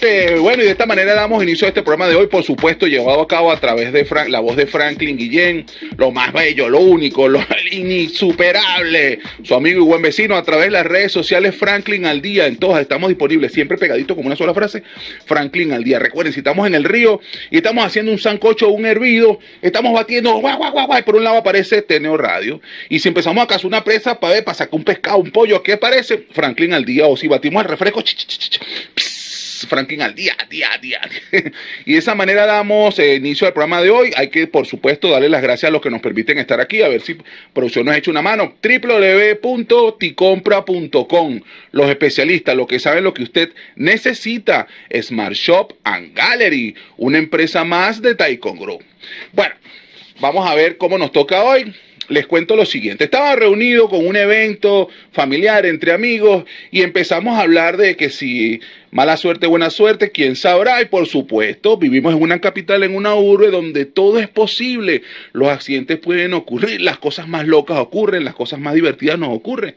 [0.00, 3.20] Bueno, y de esta manera damos inicio a este programa de hoy, por supuesto, llevado
[3.20, 5.66] a cabo a través de la voz de Franklin Guillén,
[5.96, 7.40] lo más bello, lo único, lo
[7.70, 12.46] insuperable, su amigo y buen vecino, a través de las redes sociales Franklin al día,
[12.46, 14.82] en todas estamos disponibles, siempre pegadito como una sola frase,
[15.26, 15.98] Franklin al día.
[15.98, 17.20] Recuerden, si estamos en el río
[17.50, 21.24] y estamos haciendo un sancocho un hervido, estamos batiendo, guau, guau, guau, y por un
[21.24, 24.74] lado aparece Teneo Radio, y si empezamos a cazar una presa para ver, para sacar
[24.74, 26.26] un pescado, un pollo, ¿qué aparece?
[26.32, 28.60] Franklin al día, o si batimos el refresco, ch,
[29.66, 31.00] Franklin al día, día, día.
[31.84, 34.12] y de esa manera damos eh, inicio al programa de hoy.
[34.16, 36.88] Hay que, por supuesto, darle las gracias a los que nos permiten estar aquí, a
[36.88, 37.16] ver si
[37.52, 38.54] producción nos ha hecho una mano.
[38.62, 41.40] www.ticompra.com.
[41.72, 44.66] Los especialistas, los que saben lo que usted necesita.
[45.02, 48.82] Smart Shop and Gallery, una empresa más de Taikon Group.
[49.32, 49.54] Bueno,
[50.20, 51.74] vamos a ver cómo nos toca hoy
[52.08, 53.04] les cuento lo siguiente.
[53.04, 58.60] Estaba reunido con un evento familiar entre amigos y empezamos a hablar de que si
[58.94, 60.80] mala suerte, buena suerte, quién sabrá.
[60.80, 65.02] Y por supuesto, vivimos en una capital, en una urbe donde todo es posible.
[65.32, 69.74] Los accidentes pueden ocurrir, las cosas más locas ocurren, las cosas más divertidas nos ocurren.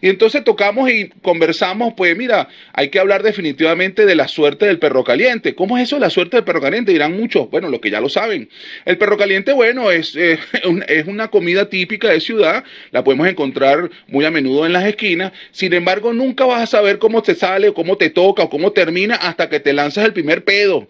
[0.00, 4.78] Y entonces tocamos y conversamos, pues mira, hay que hablar definitivamente de la suerte del
[4.78, 5.56] perro caliente.
[5.56, 6.92] ¿Cómo es eso la suerte del perro caliente?
[6.92, 8.48] Dirán muchos, bueno, los que ya lo saben.
[8.84, 10.38] El perro caliente, bueno, es, eh,
[10.86, 12.62] es una comida típica de ciudad,
[12.92, 16.98] la podemos encontrar muy a menudo en las esquinas, sin embargo nunca vas a saber
[16.98, 20.12] cómo te sale o cómo te toca o cómo termina hasta que te lanzas el
[20.12, 20.88] primer pedo.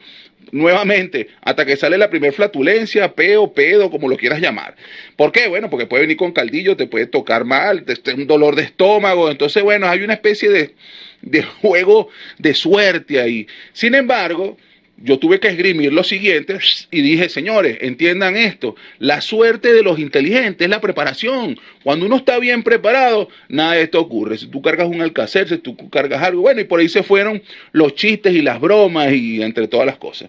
[0.53, 4.75] Nuevamente, hasta que sale la primer flatulencia, peo, pedo, como lo quieras llamar.
[5.17, 5.47] ¿Por qué?
[5.47, 9.31] Bueno, porque puede venir con caldillo, te puede tocar mal, te, un dolor de estómago.
[9.31, 10.75] Entonces, bueno, hay una especie de,
[11.23, 13.47] de juego de suerte ahí.
[13.73, 14.57] Sin embargo,
[15.01, 16.59] yo tuve que esgrimir lo siguiente
[16.91, 21.59] y dije, señores, entiendan esto, la suerte de los inteligentes es la preparación.
[21.83, 24.37] Cuando uno está bien preparado, nada de esto ocurre.
[24.37, 27.43] Si tú cargas un alcacer, si tú cargas algo, bueno, y por ahí se fueron
[27.73, 30.29] los chistes y las bromas y entre todas las cosas.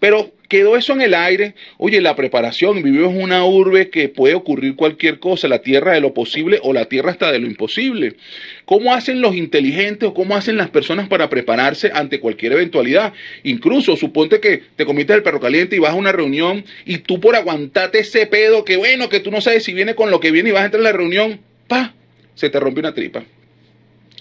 [0.00, 1.54] Pero quedó eso en el aire.
[1.78, 6.12] Oye, la preparación, vivimos una urbe que puede ocurrir cualquier cosa, la tierra de lo
[6.12, 8.16] posible o la tierra hasta de lo imposible.
[8.64, 13.12] ¿Cómo hacen los inteligentes o cómo hacen las personas para prepararse ante cualquier eventualidad?
[13.44, 17.20] Incluso, suponte que te comiste el perro caliente y vas a una reunión y tú
[17.20, 20.32] por aguantarte ese pedo, que bueno, que tú no sabes si viene con lo que
[20.32, 21.94] viene y vas a entrar en la reunión, pa,
[22.34, 23.22] se te rompe una tripa.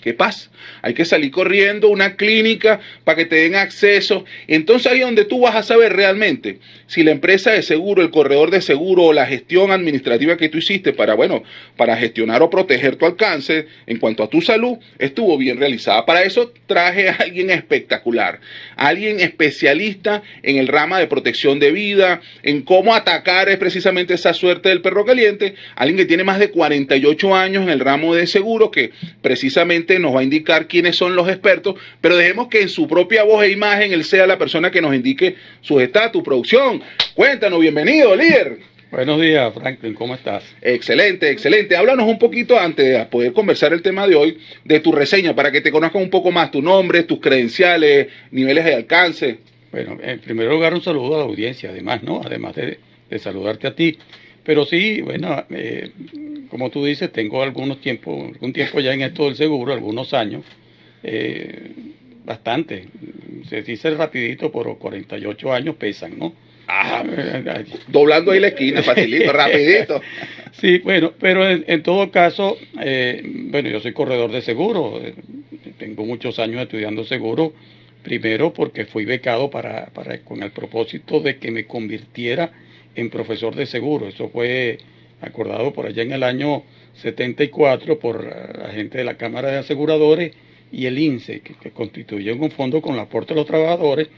[0.02, 0.50] ¿Qué pasa?
[0.82, 4.24] Hay que salir corriendo a una clínica para que te den acceso.
[4.48, 8.10] Entonces ahí es donde tú vas a saber realmente si la empresa de seguro, el
[8.10, 11.44] corredor de seguro o la gestión administrativa que tú hiciste para, bueno,
[11.76, 16.06] para gestionar o proteger tu alcance en cuanto a tu salud estuvo bien realizada.
[16.06, 18.40] Para eso traje a alguien espectacular,
[18.76, 24.34] alguien especialista en el rama de protección de vida, en cómo atacar es precisamente esa
[24.34, 28.28] suerte del perro caliente, alguien que tiene más de 48 años en el ramo de
[28.28, 32.70] seguro que precisamente nos va a indicar quiénes son los expertos, pero dejemos que en
[32.70, 36.82] su propia voz e imagen él sea la persona que nos indique su estatus, producción.
[37.16, 38.60] Cuéntanos, bienvenido, líder.
[38.92, 40.44] Buenos días, Franklin, ¿cómo estás?
[40.62, 41.76] Excelente, excelente.
[41.76, 45.52] Háblanos un poquito antes de poder conversar el tema de hoy, de tu reseña, para
[45.52, 49.38] que te conozcan un poco más tu nombre, tus credenciales, niveles de alcance.
[49.72, 52.22] Bueno, en primer lugar un saludo a la audiencia, además, ¿no?
[52.26, 52.80] Además de,
[53.10, 53.98] de saludarte a ti.
[54.50, 55.92] Pero sí, bueno, eh,
[56.50, 60.44] como tú dices, tengo algunos tiempos, algún tiempo ya en esto del seguro, algunos años,
[61.04, 61.70] eh,
[62.26, 62.88] bastante.
[63.48, 66.34] Se dice rapidito, por 48 años pesan, ¿no?
[66.68, 67.04] Ah,
[67.90, 70.02] doblando ahí la esquina, facilito, rapidito.
[70.52, 73.22] Sí, bueno, pero en, en todo caso, eh,
[73.52, 75.00] bueno, yo soy corredor de seguro,
[75.78, 77.54] tengo muchos años estudiando seguro,
[78.02, 82.52] primero porque fui becado para, para, con el propósito de que me convirtiera
[82.96, 84.08] en profesor de seguro.
[84.08, 84.78] Eso fue
[85.22, 86.64] acordado por allá en el año
[86.96, 90.34] 74 por la gente de la Cámara de Aseguradores
[90.72, 94.10] y el INSE, que, que constituye un fondo con el aporte de los trabajadores.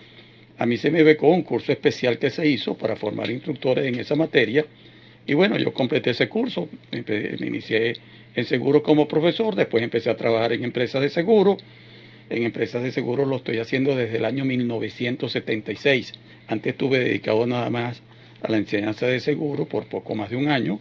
[0.58, 4.00] A mí se me becó un curso especial que se hizo para formar instructores en
[4.00, 4.66] esa materia.
[5.26, 7.94] Y bueno, yo completé ese curso, me, inicié
[8.36, 11.58] en seguro como profesor, después empecé a trabajar en empresas de seguro.
[12.30, 16.14] En empresas de seguro lo estoy haciendo desde el año 1976.
[16.48, 18.02] Antes estuve dedicado nada más
[18.42, 20.80] a la enseñanza de seguro por poco más de un año.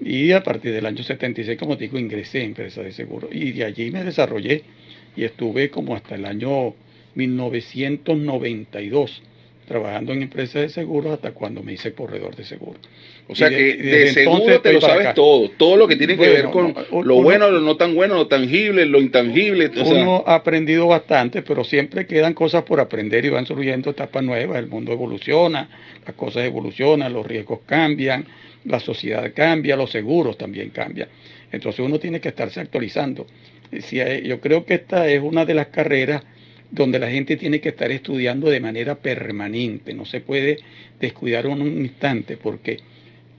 [0.00, 3.28] Y a partir del año 76, como digo, ingresé a empresas de seguro.
[3.30, 4.64] Y de allí me desarrollé
[5.16, 6.74] y estuve como hasta el año
[7.14, 9.22] 1992
[9.66, 12.80] trabajando en empresas de seguros hasta cuando me hice corredor de seguros.
[13.28, 16.50] O sea que de seguro te lo sabes todo, todo lo que tiene que ver
[16.50, 16.74] con
[17.04, 19.70] lo bueno, lo no tan bueno, lo tangible, lo intangible.
[19.84, 24.58] uno ha aprendido bastante, pero siempre quedan cosas por aprender y van surgiendo etapas nuevas,
[24.58, 25.68] el mundo evoluciona,
[26.04, 28.26] las cosas evolucionan, los riesgos cambian,
[28.64, 31.08] la sociedad cambia, los seguros también cambian.
[31.52, 33.26] Entonces uno tiene que estarse actualizando.
[34.24, 36.22] Yo creo que esta es una de las carreras
[36.72, 40.58] donde la gente tiene que estar estudiando de manera permanente, no se puede
[40.98, 42.78] descuidar un instante porque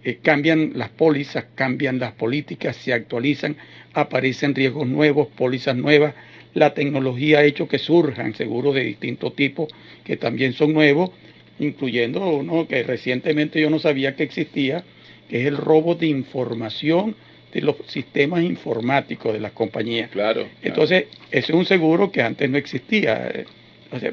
[0.03, 3.57] eh, cambian las pólizas, cambian las políticas, se actualizan,
[3.93, 6.13] aparecen riesgos nuevos, pólizas nuevas,
[6.53, 11.09] la tecnología ha hecho que surjan seguros de distintos tipos que también son nuevos,
[11.57, 14.83] incluyendo uno que recientemente yo no sabía que existía,
[15.27, 17.15] que es el robo de información
[17.53, 20.09] de los sistemas informáticos de las compañías.
[20.09, 20.47] Claro.
[20.61, 23.29] Entonces, ese es un seguro que antes no existía.
[23.31, 23.45] Eh,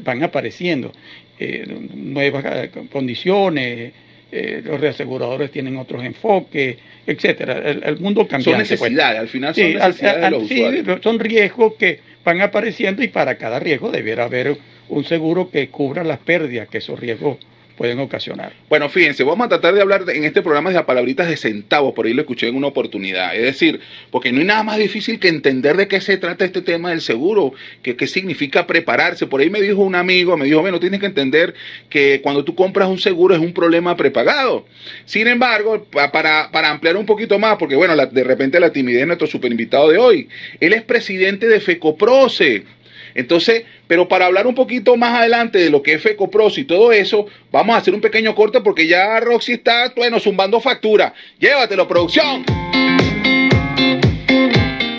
[0.02, 0.92] van apareciendo
[1.38, 3.92] eh, nuevas eh, condiciones,
[4.30, 7.68] los reaseguradores tienen otros enfoques, etcétera.
[7.68, 8.44] El, mundo cambia.
[8.44, 8.70] Son pues.
[8.70, 13.36] necesidades, al final son necesidades de los sí, son riesgos que van apareciendo y para
[13.36, 14.56] cada riesgo deberá haber
[14.88, 17.38] un seguro que cubra las pérdidas que esos riesgos
[17.80, 18.52] pueden ocasionar.
[18.68, 22.04] Bueno, fíjense, vamos a tratar de hablar en este programa de palabritas de centavos, por
[22.04, 23.34] ahí lo escuché en una oportunidad.
[23.34, 23.80] Es decir,
[24.10, 27.00] porque no hay nada más difícil que entender de qué se trata este tema del
[27.00, 29.26] seguro, que qué significa prepararse.
[29.26, 31.54] Por ahí me dijo un amigo, me dijo, bueno, tienes que entender
[31.88, 34.66] que cuando tú compras un seguro es un problema prepagado.
[35.06, 39.06] Sin embargo, para, para ampliar un poquito más, porque bueno, de repente la timidez de
[39.06, 40.28] nuestro super invitado de hoy,
[40.60, 42.79] él es presidente de FECOPROCE.
[43.14, 46.92] Entonces, pero para hablar un poquito más adelante de lo que es FECOPROS y todo
[46.92, 51.12] eso, vamos a hacer un pequeño corte porque ya Roxy está, bueno, zumbando factura.
[51.38, 52.44] Llévatelo, producción.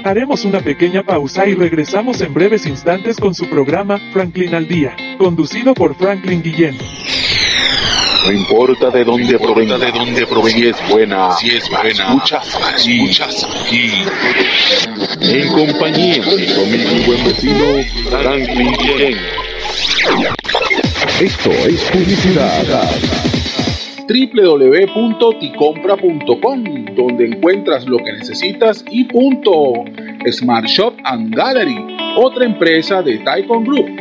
[0.03, 4.95] Haremos una pequeña pausa y regresamos en breves instantes con su programa Franklin al Día,
[5.19, 6.77] conducido por Franklin Guillén.
[8.25, 12.55] No importa de dónde provenga, de dónde provenga, si es buena, si es buena, escuchas
[12.55, 13.91] aquí, escuchas aquí.
[15.21, 16.45] En compañía de mi
[17.05, 19.17] buen vecino Franklin.
[21.19, 22.91] Esto es publicidad
[24.07, 26.63] www.ticompra.com,
[26.95, 29.83] donde encuentras lo que necesitas y punto.
[30.29, 34.00] Smart Shop and Gallery, otra empresa de Taikon Group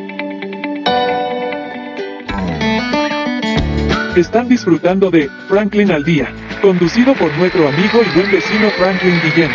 [4.17, 9.51] Están disfrutando de Franklin al Día, conducido por nuestro amigo y buen vecino Franklin Guillén.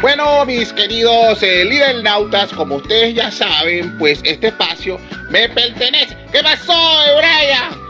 [0.00, 4.98] Bueno, mis queridos eh, líder nautas, como ustedes ya saben, pues este espacio
[5.30, 6.16] me pertenece.
[6.32, 6.74] ¿Qué pasó,
[7.18, 7.88] Brian?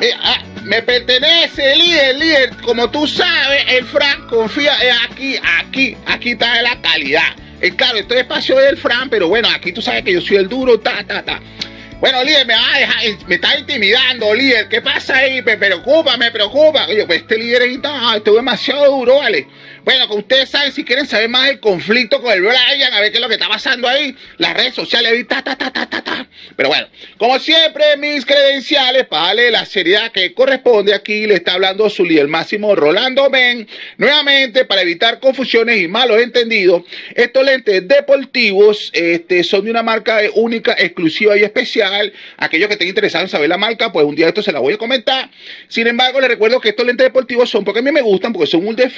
[0.00, 2.50] Eh, ah, me pertenece, líder, líder.
[2.64, 7.34] Como tú sabes, el Frank confía eh, aquí, aquí, aquí está la calidad.
[7.60, 10.36] Eh, claro, este espacio es del Fran, pero bueno, aquí tú sabes que yo soy
[10.36, 11.40] el duro, ta, ta, ta.
[12.04, 14.68] Bueno, líder, me, va a dejar, me está intimidando, líder.
[14.68, 15.40] ¿Qué pasa ahí?
[15.40, 16.84] Me preocupa, me preocupa.
[16.86, 19.48] Oye, pues este líder está, estuvo demasiado duro, ¿vale?
[19.84, 23.10] Bueno, que ustedes saben, si quieren saber más del conflicto con el Brian, a ver
[23.10, 25.86] qué es lo que está pasando ahí, las redes sociales, ahí, ta, ta, ta, ta,
[25.86, 26.26] ta, ta.
[26.56, 26.88] Pero bueno,
[27.18, 32.04] como siempre, mis credenciales, para darle la seriedad que corresponde aquí, le está hablando su
[32.04, 36.84] líder máximo, Rolando Men, nuevamente para evitar confusiones y malos entendidos.
[37.14, 42.12] Estos lentes deportivos este, son de una marca única, exclusiva y especial.
[42.38, 44.74] Aquellos que estén interesados en saber la marca, pues un día esto se la voy
[44.74, 45.30] a comentar.
[45.68, 48.46] Sin embargo, les recuerdo que estos lentes deportivos son porque a mí me gustan, porque
[48.46, 48.94] son muy de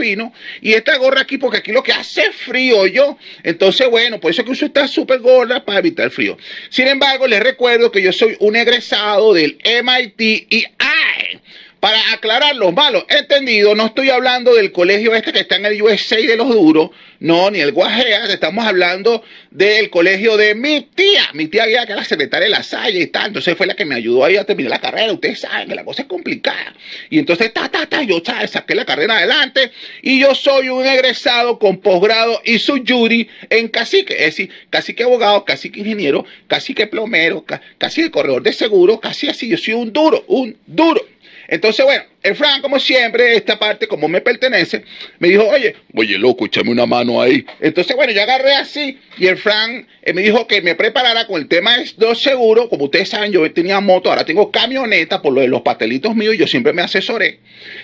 [0.61, 3.19] y esta gorra aquí porque aquí lo que hace frío yo.
[3.43, 6.37] Entonces, bueno, por eso que uso esta súper gorra para evitar el frío.
[6.71, 10.21] Sin embargo, les recuerdo que yo soy un egresado del MIT
[10.53, 11.41] y ¡ay!
[11.87, 15.81] Para aclarar los malos entendidos, no estoy hablando del colegio este que está en el
[15.81, 16.91] USA de los duros,
[17.21, 22.03] no, ni el Guajea, estamos hablando del colegio de mi tía, mi tía que era
[22.03, 24.73] secretaria de la Salle y tal, entonces fue la que me ayudó ahí a terminar
[24.73, 26.75] la carrera, ustedes saben que la cosa es complicada.
[27.09, 29.71] Y entonces, ta, ta, ta, yo saqué la carrera adelante
[30.03, 35.05] y yo soy un egresado con posgrado y su jury en cacique, es decir, cacique
[35.05, 37.45] abogado, cacique ingeniero, cacique plomero,
[37.79, 41.01] cacique corredor de seguro, casi así, yo soy un duro, un duro.
[41.49, 44.85] Entonces, bueno, el Fran, como siempre, esta parte, como me pertenece,
[45.19, 47.45] me dijo, oye, oye, loco, échame una mano ahí.
[47.61, 51.41] Entonces, bueno, yo agarré así y el Fran eh, me dijo que me preparara con
[51.41, 52.69] el tema de los seguros.
[52.69, 56.35] Como ustedes saben, yo tenía moto, ahora tengo camioneta por lo de los pastelitos míos
[56.35, 57.41] y yo siempre me asesoré.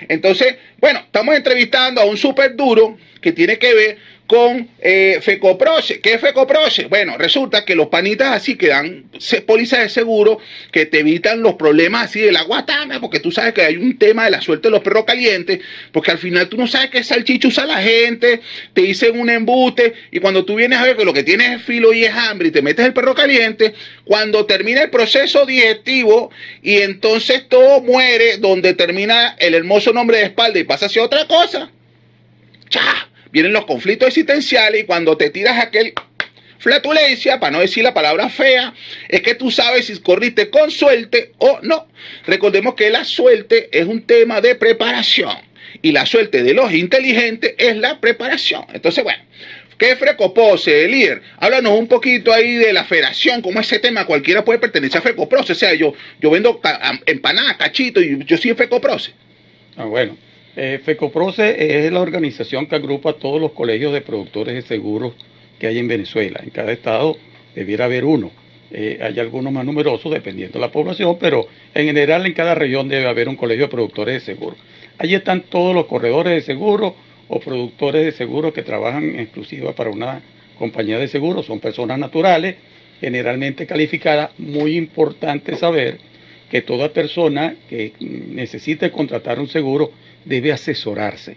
[0.09, 3.99] Entonces, bueno, estamos entrevistando a un súper duro que tiene que ver
[4.33, 6.01] con eh, Fecoproce.
[6.01, 6.87] ¿Qué es Fecoproce?
[6.87, 9.05] Bueno, resulta que los panitas así que dan
[9.47, 10.39] pólizas de seguro
[10.71, 13.99] que te evitan los problemas así de la guatana, porque tú sabes que hay un
[13.99, 15.61] tema de la suerte de los perros calientes,
[15.93, 18.41] porque al final tú no sabes qué salchicha usa la gente,
[18.73, 21.63] te dicen un embute, y cuando tú vienes a ver que lo que tienes es
[21.63, 23.75] filo y es hambre y te metes el perro caliente,
[24.07, 26.31] cuando termina el proceso digestivo
[26.63, 31.27] y entonces todo muere donde termina el hermoso nombre de espalda y pasa hacia otra
[31.27, 31.71] cosa.
[32.71, 33.12] ¡Cha!
[33.33, 35.95] Vienen los conflictos existenciales y cuando te tiras aquel
[36.63, 38.73] flatulencia, para no decir la palabra fea,
[39.09, 41.89] es que tú sabes si corriste con suerte o no.
[42.25, 45.37] Recordemos que la suerte es un tema de preparación
[45.83, 48.65] y la suerte de los inteligentes es la preparación.
[48.73, 49.23] Entonces, bueno,
[49.79, 51.23] ¿Qué Frecopose, líder?
[51.39, 55.53] Háblanos un poquito ahí de la federación, como ese tema cualquiera puede pertenecer a Frecopose.
[55.53, 56.61] O sea, yo, yo vendo
[57.05, 59.13] empanadas, cachito, y yo soy Frecopose.
[59.77, 60.17] Ah, bueno.
[60.55, 65.15] Eh, FECOPROCE es la organización que agrupa todos los colegios de productores de seguros
[65.59, 66.41] que hay en Venezuela.
[66.43, 67.17] En cada estado
[67.55, 68.31] debiera haber uno.
[68.71, 72.89] Eh, hay algunos más numerosos dependiendo de la población, pero en general en cada región
[72.89, 74.59] debe haber un colegio de productores de seguros.
[74.99, 76.93] Allí están todos los corredores de seguros
[77.29, 80.21] o productores de seguros que trabajan en exclusiva para una
[80.59, 81.47] compañía de seguros.
[81.47, 82.57] Son personas naturales,
[83.01, 84.31] generalmente calificadas.
[84.39, 85.99] Muy importante saber
[86.51, 89.91] que toda persona que necesite contratar un seguro
[90.25, 91.37] debe asesorarse.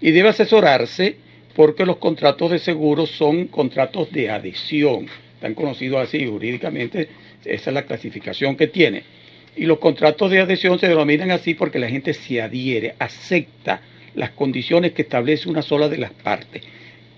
[0.00, 1.16] Y debe asesorarse
[1.54, 5.06] porque los contratos de seguro son contratos de adhesión.
[5.34, 7.08] Están conocidos así jurídicamente,
[7.44, 9.02] esa es la clasificación que tiene.
[9.56, 13.80] Y los contratos de adhesión se denominan así porque la gente se adhiere, acepta
[14.14, 16.62] las condiciones que establece una sola de las partes.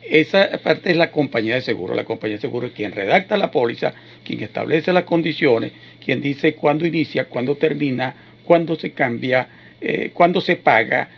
[0.03, 1.95] Esa parte es la compañía de seguro.
[1.95, 3.93] La compañía de seguro es quien redacta la póliza,
[4.25, 5.73] quien establece las condiciones,
[6.05, 9.49] quien dice cuándo inicia, cuándo termina, cuándo se cambia,
[9.81, 11.09] eh, cuándo se paga,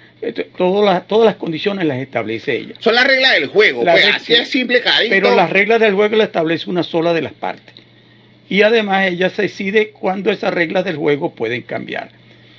[0.57, 2.75] todas las, todas las condiciones las establece ella.
[2.79, 6.29] Son las reglas del juego, pues, así es simple, Pero las reglas del juego las
[6.29, 7.75] establece una sola de las partes.
[8.49, 12.11] Y además ella se decide cuándo esas reglas del juego pueden cambiar.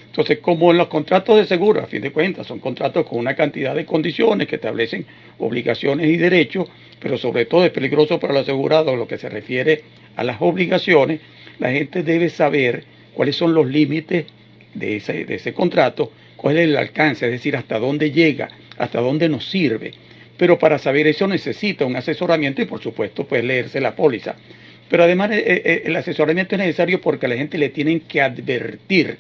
[0.06, 3.36] Entonces, como en los contratos de seguro, a fin de cuentas, son contratos con una
[3.36, 5.06] cantidad de condiciones que establecen
[5.38, 6.68] obligaciones y derechos,
[7.00, 9.84] pero sobre todo es peligroso para el asegurado lo que se refiere
[10.16, 11.22] a las obligaciones,
[11.60, 14.26] la gente debe saber cuáles son los límites
[14.74, 19.00] de ese, de ese contrato, cuál es el alcance, es decir, hasta dónde llega, hasta
[19.00, 19.92] dónde nos sirve.
[20.38, 24.36] Pero para saber eso necesita un asesoramiento y por supuesto pues leerse la póliza.
[24.90, 28.22] Pero además eh, eh, el asesoramiento es necesario porque a la gente le tienen que
[28.22, 29.18] advertir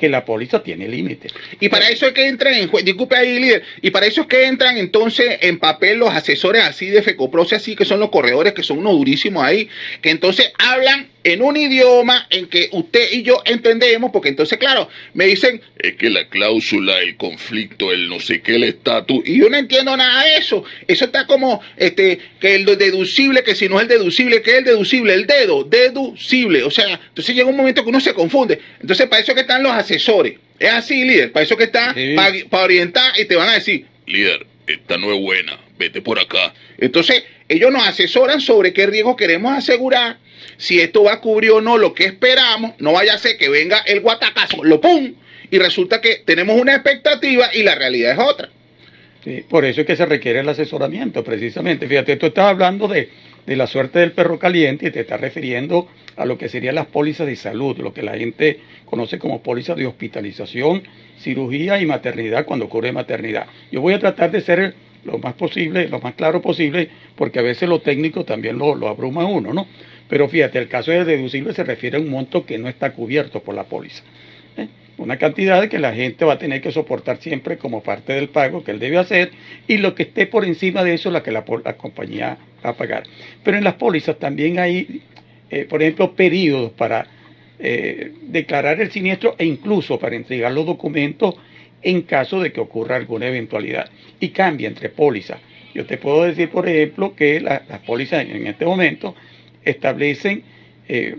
[0.00, 1.32] que la póliza tiene límites.
[1.60, 4.46] Y para eso es que entran en disculpe ahí, líder, y para eso es que
[4.46, 8.62] entran entonces en papel los asesores así de FECOPROCE, así que son los corredores, que
[8.62, 9.68] son unos durísimos ahí,
[10.00, 14.88] que entonces hablan en un idioma en que usted y yo entendemos, porque entonces, claro,
[15.14, 19.38] me dicen, es que la cláusula, el conflicto, el no sé qué, el estatus, y
[19.38, 20.64] yo no entiendo nada de eso.
[20.86, 24.58] Eso está como, este, que el deducible, que si no es el deducible, que es
[24.58, 26.62] el deducible, el dedo, deducible.
[26.62, 28.60] O sea, entonces llega un momento que uno se confunde.
[28.80, 30.34] Entonces, para eso que están los asesores.
[30.58, 31.94] Es así, líder, para eso que está,
[32.50, 36.52] para orientar y te van a decir, líder, esta no es buena, vete por acá.
[36.78, 40.18] Entonces, ellos nos asesoran sobre qué riesgo queremos asegurar
[40.56, 43.48] si esto va a cubrir o no lo que esperamos, no vaya a ser que
[43.48, 45.14] venga el guatacazo, lo pum,
[45.50, 48.50] y resulta que tenemos una expectativa y la realidad es otra.
[49.48, 51.88] por eso es que se requiere el asesoramiento, precisamente.
[51.88, 53.08] Fíjate, tú estás hablando de,
[53.44, 56.86] de la suerte del perro caliente y te estás refiriendo a lo que serían las
[56.86, 60.84] pólizas de salud, lo que la gente conoce como pólizas de hospitalización,
[61.18, 63.46] cirugía y maternidad cuando ocurre maternidad.
[63.72, 67.42] Yo voy a tratar de ser lo más posible, lo más claro posible, porque a
[67.42, 69.66] veces lo técnico también lo, lo abruma uno, ¿no?
[70.10, 73.40] Pero fíjate, el caso de deducible se refiere a un monto que no está cubierto
[73.40, 74.02] por la póliza.
[74.56, 74.66] ¿eh?
[74.98, 78.64] Una cantidad que la gente va a tener que soportar siempre como parte del pago
[78.64, 79.30] que él debe hacer
[79.68, 82.76] y lo que esté por encima de eso es la que la, compañía va a
[82.76, 83.04] pagar.
[83.44, 85.02] Pero en las pólizas también hay,
[85.48, 87.06] eh, por ejemplo, periodos para
[87.60, 91.36] eh, declarar el siniestro e incluso para entregar los documentos
[91.82, 93.90] en caso de que ocurra alguna eventualidad.
[94.18, 95.40] Y cambia entre pólizas.
[95.74, 99.14] Yo te puedo decir, por ejemplo, que las pólizas en este momento
[99.64, 100.42] establecen
[100.88, 101.14] eh,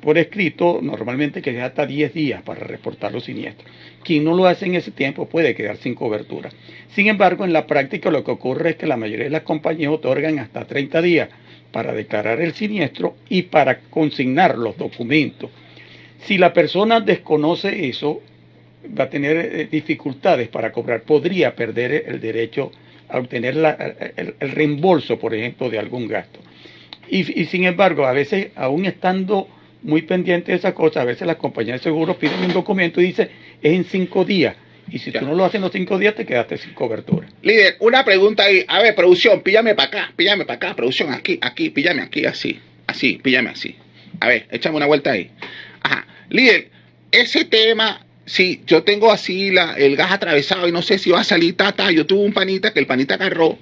[0.00, 3.70] por escrito normalmente que es hasta 10 días para reportar los siniestros.
[4.04, 6.50] Quien no lo hace en ese tiempo puede quedar sin cobertura.
[6.88, 9.92] Sin embargo, en la práctica lo que ocurre es que la mayoría de las compañías
[9.92, 11.28] otorgan hasta 30 días
[11.72, 15.50] para declarar el siniestro y para consignar los documentos.
[16.18, 18.20] Si la persona desconoce eso,
[18.98, 22.72] va a tener eh, dificultades para cobrar, podría perder el derecho
[23.08, 23.56] a obtener
[24.16, 26.40] el reembolso, por ejemplo, de algún gasto.
[27.08, 29.46] Y, sin embargo, a veces, aún estando
[29.82, 33.06] muy pendiente de esa cosa, a veces las compañías de seguros piden un documento y
[33.06, 33.28] dice
[33.60, 34.56] es en cinco días.
[34.90, 35.20] Y si Ya.
[35.20, 37.28] tú no lo haces en los cinco días, te quedaste sin cobertura.
[37.42, 38.64] Líder, una pregunta ahí.
[38.66, 42.58] A ver, producción, píllame para acá, píllame para acá, producción, aquí, aquí, píllame aquí, así,
[42.86, 43.76] así, píllame así.
[44.20, 45.30] A ver, échame una vuelta ahí.
[45.82, 46.06] Ajá.
[46.30, 46.70] Líder,
[47.10, 51.20] ese tema, si yo tengo así la, el gas atravesado y no sé si va
[51.20, 53.58] a salir tata, yo tuve un panita que el panita agarró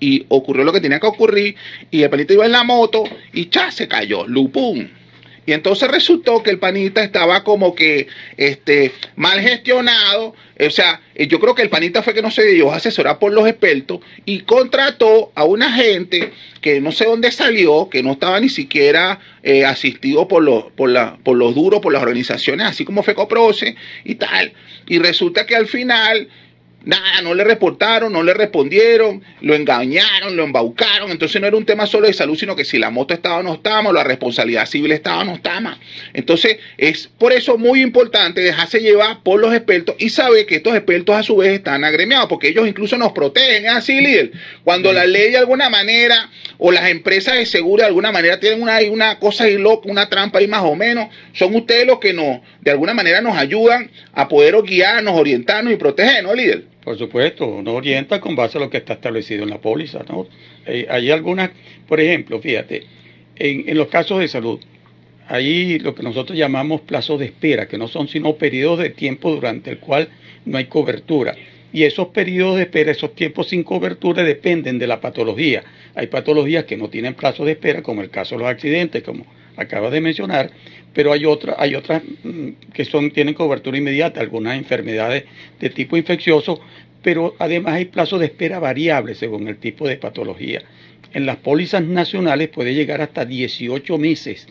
[0.00, 1.56] y ocurrió lo que tenía que ocurrir
[1.90, 4.88] y el panita iba en la moto y cha, se cayó, lupum.
[5.46, 10.34] Y entonces resultó que el panita estaba como que este, mal gestionado.
[10.58, 13.32] O sea, eh, yo creo que el panita fue que no se dio asesorar por
[13.32, 18.40] los expertos y contrató a una gente que no sé dónde salió, que no estaba
[18.40, 22.84] ni siquiera eh, asistido por los, por, la, por los duros, por las organizaciones, así
[22.84, 24.52] como FECOPROCE y tal.
[24.86, 26.28] Y resulta que al final
[26.84, 31.10] Nada, no le reportaron, no le respondieron, lo engañaron, lo embaucaron.
[31.10, 33.42] Entonces no era un tema solo de salud, sino que si la moto estaba o
[33.42, 35.78] no estaba, la responsabilidad civil estaba o no estaba.
[36.12, 40.74] Entonces es por eso muy importante dejarse llevar por los expertos y saber que estos
[40.74, 43.66] expertos a su vez están agremiados, porque ellos incluso nos protegen.
[43.68, 44.32] Así, líder.
[44.62, 48.62] Cuando la ley de alguna manera o las empresas de seguro de alguna manera tienen
[48.62, 52.12] una, una cosa ahí loca, una trampa ahí más o menos, son ustedes los que
[52.12, 56.73] nos, de alguna manera nos ayudan a poder guiarnos, orientarnos y protegernos, líder.
[56.84, 60.04] Por supuesto, uno orienta con base a lo que está establecido en la póliza.
[60.08, 60.26] ¿no?
[60.66, 61.50] Eh, hay algunas,
[61.88, 62.84] por ejemplo, fíjate,
[63.36, 64.60] en, en los casos de salud,
[65.26, 69.34] hay lo que nosotros llamamos plazos de espera, que no son sino periodos de tiempo
[69.34, 70.08] durante el cual
[70.44, 71.34] no hay cobertura.
[71.72, 75.64] Y esos periodos de espera, esos tiempos sin cobertura dependen de la patología.
[75.94, 79.26] Hay patologías que no tienen plazos de espera, como el caso de los accidentes, como
[79.56, 80.50] acabas de mencionar,
[80.94, 85.24] pero hay otras, hay otras mm, que son, tienen cobertura inmediata, algunas enfermedades
[85.60, 86.60] de tipo infeccioso,
[87.02, 90.62] pero además hay plazos de espera variables según el tipo de patología.
[91.12, 94.46] En las pólizas nacionales puede llegar hasta 18 meses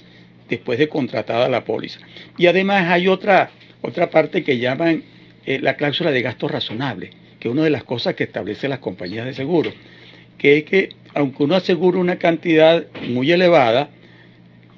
[0.49, 1.99] después de contratada la póliza.
[2.37, 3.49] Y además hay otra,
[3.81, 5.03] otra parte que llaman
[5.45, 8.79] eh, la cláusula de gasto razonable, que es una de las cosas que establecen las
[8.79, 9.73] compañías de seguro,
[10.37, 13.89] que es que aunque uno asegura una cantidad muy elevada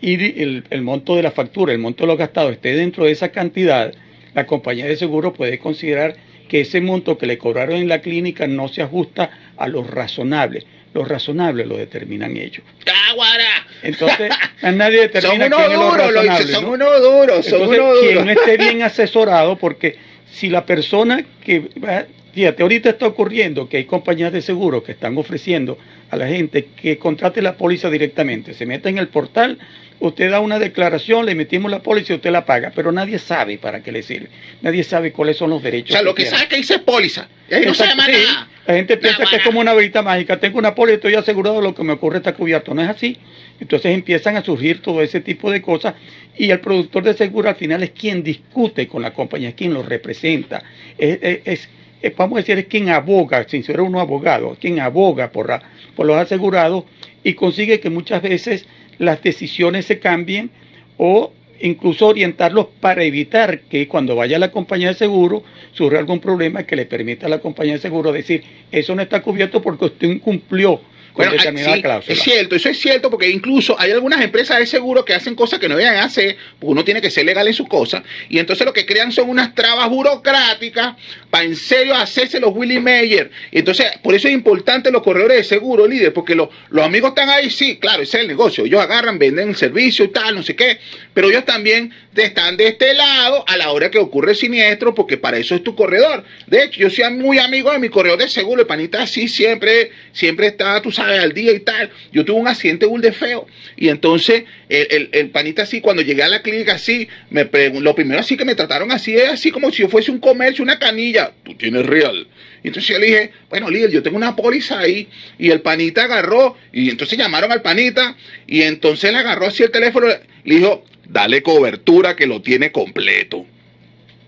[0.05, 3.11] y el, el monto de la factura, el monto de los gastados esté dentro de
[3.11, 3.91] esa cantidad,
[4.35, 6.15] la compañía de seguro puede considerar
[6.47, 10.63] que ese monto que le cobraron en la clínica no se ajusta a lo razonable.
[10.93, 12.63] Lo razonable lo determinan ellos.
[13.09, 13.67] ¡Aguara!
[13.81, 14.31] Entonces,
[14.61, 16.71] a nadie Son determina unos quién es lo lo son ¿no?
[16.71, 19.97] unos duros, son Entonces, unos quien no esté bien asesorado, porque
[20.31, 24.91] si la persona que va, fíjate, ahorita está ocurriendo que hay compañías de seguro que
[24.91, 25.79] están ofreciendo
[26.11, 29.57] a la gente que contrate la póliza directamente, se meta en el portal,
[29.99, 33.57] usted da una declaración, le metimos la póliza y usted la paga, pero nadie sabe
[33.57, 34.27] para qué le sirve,
[34.61, 35.91] nadie sabe cuáles son los O derechos.
[35.93, 37.27] sea, lo que sabe que dice póliza.
[37.49, 38.11] Y ahí no se llama sí.
[38.11, 38.49] nada.
[38.67, 40.39] La gente piensa que es como una varita mágica.
[40.39, 42.73] Tengo una póliza, estoy asegurado, lo que me ocurre está cubierto.
[42.73, 43.15] No es así.
[43.59, 45.93] Entonces empiezan a surgir todo ese tipo de cosas
[46.35, 49.71] y el productor de seguro al final es quien discute con la compañía, es quien
[49.73, 50.63] lo representa.
[50.97, 51.69] Es, es- es- es-
[52.17, 55.61] vamos a decir, es quien aboga, sin ser uno abogado, quien aboga por, la-
[55.95, 56.83] por los asegurados
[57.23, 58.65] y consigue que muchas veces
[58.97, 60.49] las decisiones se cambien
[60.97, 66.19] o incluso orientarlos para evitar que cuando vaya a la compañía de seguro surja algún
[66.19, 69.85] problema que le permita a la compañía de seguro decir eso no está cubierto porque
[69.85, 70.81] usted incumplió
[71.15, 72.13] con Bueno, determinada sí, cláusula.
[72.13, 75.59] es cierto, eso es cierto, porque incluso hay algunas empresas de seguro que hacen cosas
[75.59, 78.65] que no deben hacer, porque uno tiene que ser legal en sus cosas, y entonces
[78.65, 80.95] lo que crean son unas trabas burocráticas
[81.29, 83.31] para en serio hacerse los Willy Mayer.
[83.51, 87.29] Entonces, por eso es importante los corredores de seguro, líder, porque los, los amigos están
[87.29, 88.65] ahí, sí, claro, ese es el negocio.
[88.65, 90.79] Ellos agarran, venden el servicio y tal, no sé qué,
[91.13, 95.17] pero ellos también están de este lado a la hora que ocurre el siniestro, porque
[95.17, 96.23] para eso es tu corredor.
[96.47, 99.91] De hecho, yo soy muy amigo de mi corredor de seguro, el panita así siempre,
[100.11, 101.89] siempre está, tú sabes, al día y tal.
[102.11, 106.27] Yo tuve un accidente de feo, y entonces el, el- panita así, cuando llegué a
[106.29, 109.81] la clínica así, me lo primero así que me trataron así, es así como si
[109.83, 111.31] yo fuese un comercio, una canilla.
[111.43, 112.27] Tú tienes real.
[112.63, 115.07] Y entonces yo le dije, bueno, líder, yo tengo una póliza ahí.
[115.37, 118.15] Y el panita agarró, y entonces llamaron al panita,
[118.47, 123.45] y entonces le agarró así el teléfono, le dijo, dale cobertura que lo tiene completo.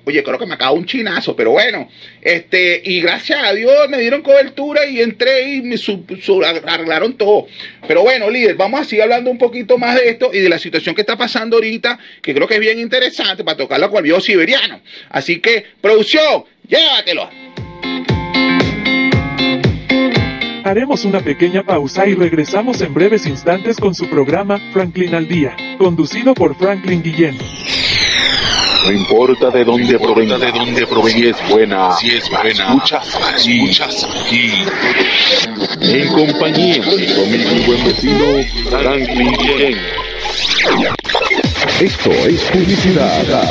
[0.08, 1.90] Oye, creo que me acabó un chinazo, pero bueno,
[2.22, 5.76] este, y gracias a Dios me dieron cobertura y entré y me
[6.66, 7.48] arreglaron todo.
[7.86, 10.60] Pero bueno, líder, vamos a seguir hablando un poquito más de esto y de la
[10.60, 14.04] situación que está pasando ahorita, que creo que es bien interesante para tocarla con el
[14.04, 14.80] viejo siberiano.
[15.10, 17.30] Así que, producción, llévatelo.
[20.64, 25.58] Haremos una pequeña pausa y regresamos en breves instantes con su programa Franklin al Día,
[25.78, 27.38] conducido por Franklin Guillén.
[28.86, 33.16] No importa de dónde provenga, de dónde provenga, si es buena, si es buena, escuchas
[33.16, 34.52] aquí, escuchas aquí.
[35.82, 39.78] En compañía de conmigo y buen vecino, Franklin Guillén.
[41.82, 43.50] Esto es publicidad.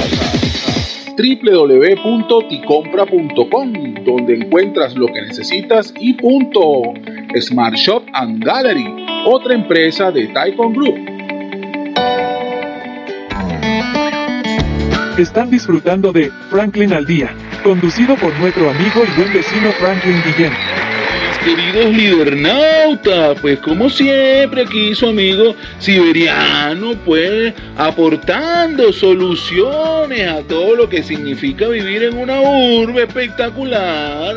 [1.16, 3.72] www.ticompra.com,
[4.04, 6.92] donde encuentras lo que necesitas y punto.
[7.40, 8.86] Smart Shop and Gallery,
[9.26, 11.15] otra empresa de Taikon Group.
[15.18, 20.52] Están disfrutando de Franklin al Día, conducido por nuestro amigo y buen vecino Franklin Guillén.
[21.46, 30.88] Queridos lidernautas, pues como siempre aquí su amigo siberiano, pues aportando soluciones a todo lo
[30.88, 34.34] que significa vivir en una urbe espectacular.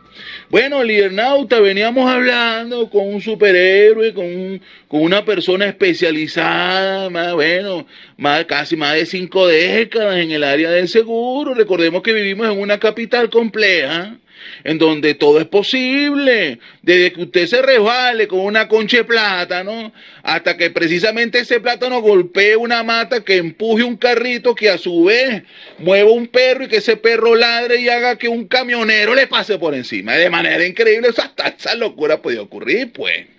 [0.49, 7.85] Bueno, Lidernauta, veníamos hablando con un superhéroe, con, con una persona especializada, más, bueno,
[8.17, 11.53] más, casi más de cinco décadas en el área del seguro.
[11.55, 14.17] Recordemos que vivimos en una capital compleja
[14.63, 19.91] en donde todo es posible, desde que usted se resbale con una concha de plátano,
[20.23, 25.05] hasta que precisamente ese plátano golpee una mata que empuje un carrito que a su
[25.05, 25.43] vez
[25.77, 29.57] mueva un perro y que ese perro ladre y haga que un camionero le pase
[29.57, 30.13] por encima.
[30.13, 33.34] De manera increíble, hasta esa locura puede ocurrir, pues.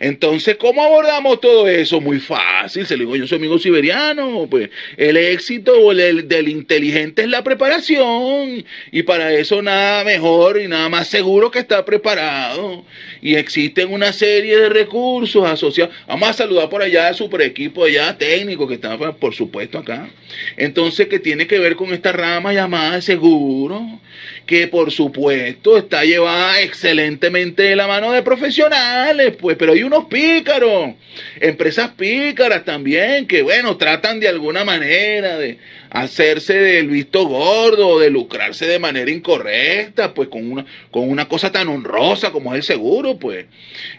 [0.00, 2.00] Entonces, ¿cómo abordamos todo eso?
[2.00, 7.22] Muy fácil, se lo digo yo soy amigo siberiano, pues el éxito del, del inteligente
[7.22, 12.84] es la preparación y para eso nada mejor y nada más seguro que estar preparado
[13.22, 15.94] y existen una serie de recursos asociados.
[16.06, 20.10] Vamos a saludar por allá al super equipo allá técnico que está por supuesto acá.
[20.56, 24.00] Entonces, que tiene que ver con esta rama llamada seguro
[24.46, 30.04] que por supuesto está llevada excelentemente de la mano de profesionales, pues, pero hay unos
[30.04, 30.94] pícaros,
[31.40, 35.58] empresas pícaras también, que bueno, tratan de alguna manera de
[35.94, 41.52] hacerse del visto gordo, de lucrarse de manera incorrecta, pues con una, con una cosa
[41.52, 43.46] tan honrosa como es el seguro, pues.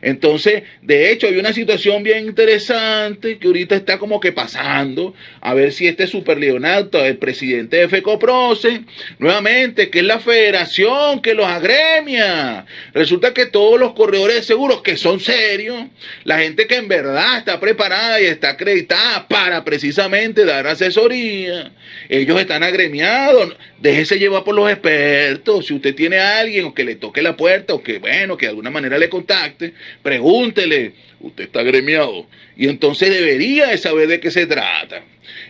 [0.01, 5.53] Entonces, de hecho, hay una situación bien interesante que ahorita está como que pasando, a
[5.53, 8.81] ver si este super Leonardo, el presidente de FECOPROCE,
[9.17, 14.81] nuevamente, que es la federación que los agremia, resulta que todos los corredores de seguros
[14.81, 15.85] que son serios,
[16.25, 21.71] la gente que en verdad está preparada y está acreditada para precisamente dar asesoría,
[22.09, 23.55] ellos están agremiados.
[23.79, 25.67] Déjese llevar por los expertos.
[25.67, 28.45] Si usted tiene a alguien o que le toque la puerta o que, bueno, que
[28.45, 30.93] de alguna manera le contacte, pregúntele.
[31.19, 32.27] Usted está agremiado.
[32.55, 35.01] Y entonces debería de saber de qué se trata.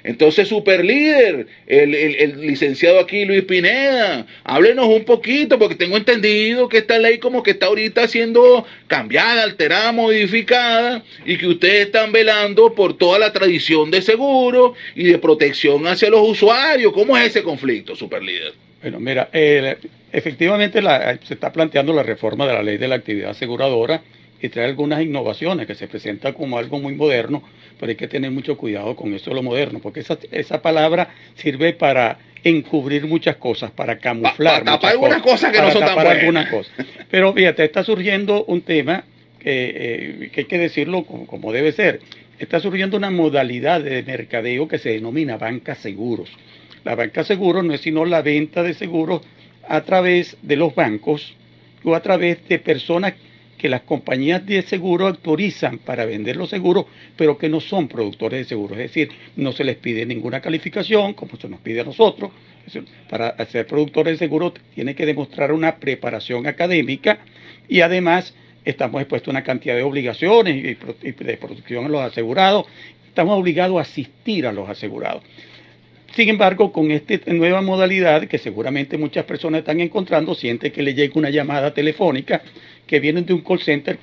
[0.04, 6.70] Entonces, super líder, el, el, licenciado aquí, Luis Pineda, háblenos un poquito, porque tengo entendido
[6.70, 12.12] que esta ley como que está ahorita siendo cambiada, alterada, modificada, y que ustedes están
[12.12, 16.94] velando por toda la tradición de seguro y de protección hacia los usuarios.
[16.94, 18.54] ¿Cómo es ese conflicto, super líder?
[18.82, 19.30] Bueno, mira,
[20.12, 20.80] efectivamente
[21.24, 24.02] se está planteando la reforma de la ley de la actividad aseguradora
[24.42, 27.42] y trae algunas innovaciones que se presenta como algo muy moderno,
[27.80, 31.10] pero hay que tener mucho cuidado con eso de lo moderno, porque esa, esa palabra
[31.36, 34.64] sirve para encubrir muchas cosas, para camuflar.
[34.64, 36.50] Para tapar algunas cosas que no son tan buenas.
[36.50, 36.74] cosas.
[37.10, 39.04] Pero fíjate, está surgiendo un tema
[39.40, 42.02] que, eh, que hay que decirlo como, como, debe ser.
[42.38, 46.30] Está surgiendo una modalidad de mercadeo que se denomina banca seguros.
[46.84, 49.22] La banca seguros no es sino la venta de seguros
[49.68, 51.34] a través de los bancos
[51.84, 53.14] o a través de personas
[53.58, 58.40] que las compañías de seguro autorizan para vender los seguros, pero que no son productores
[58.40, 58.78] de seguros.
[58.78, 62.32] Es decir, no se les pide ninguna calificación, como se nos pide a nosotros.
[63.10, 67.20] Para ser productores de seguros tiene que demostrar una preparación académica
[67.70, 68.34] y además
[68.66, 72.66] estamos expuestos a una cantidad de obligaciones y de protección a los asegurados.
[73.08, 75.24] Estamos obligados a asistir a los asegurados.
[76.16, 80.94] Sin embargo, con esta nueva modalidad que seguramente muchas personas están encontrando, siente que le
[80.94, 82.42] llega una llamada telefónica
[82.88, 83.98] que viene de un call center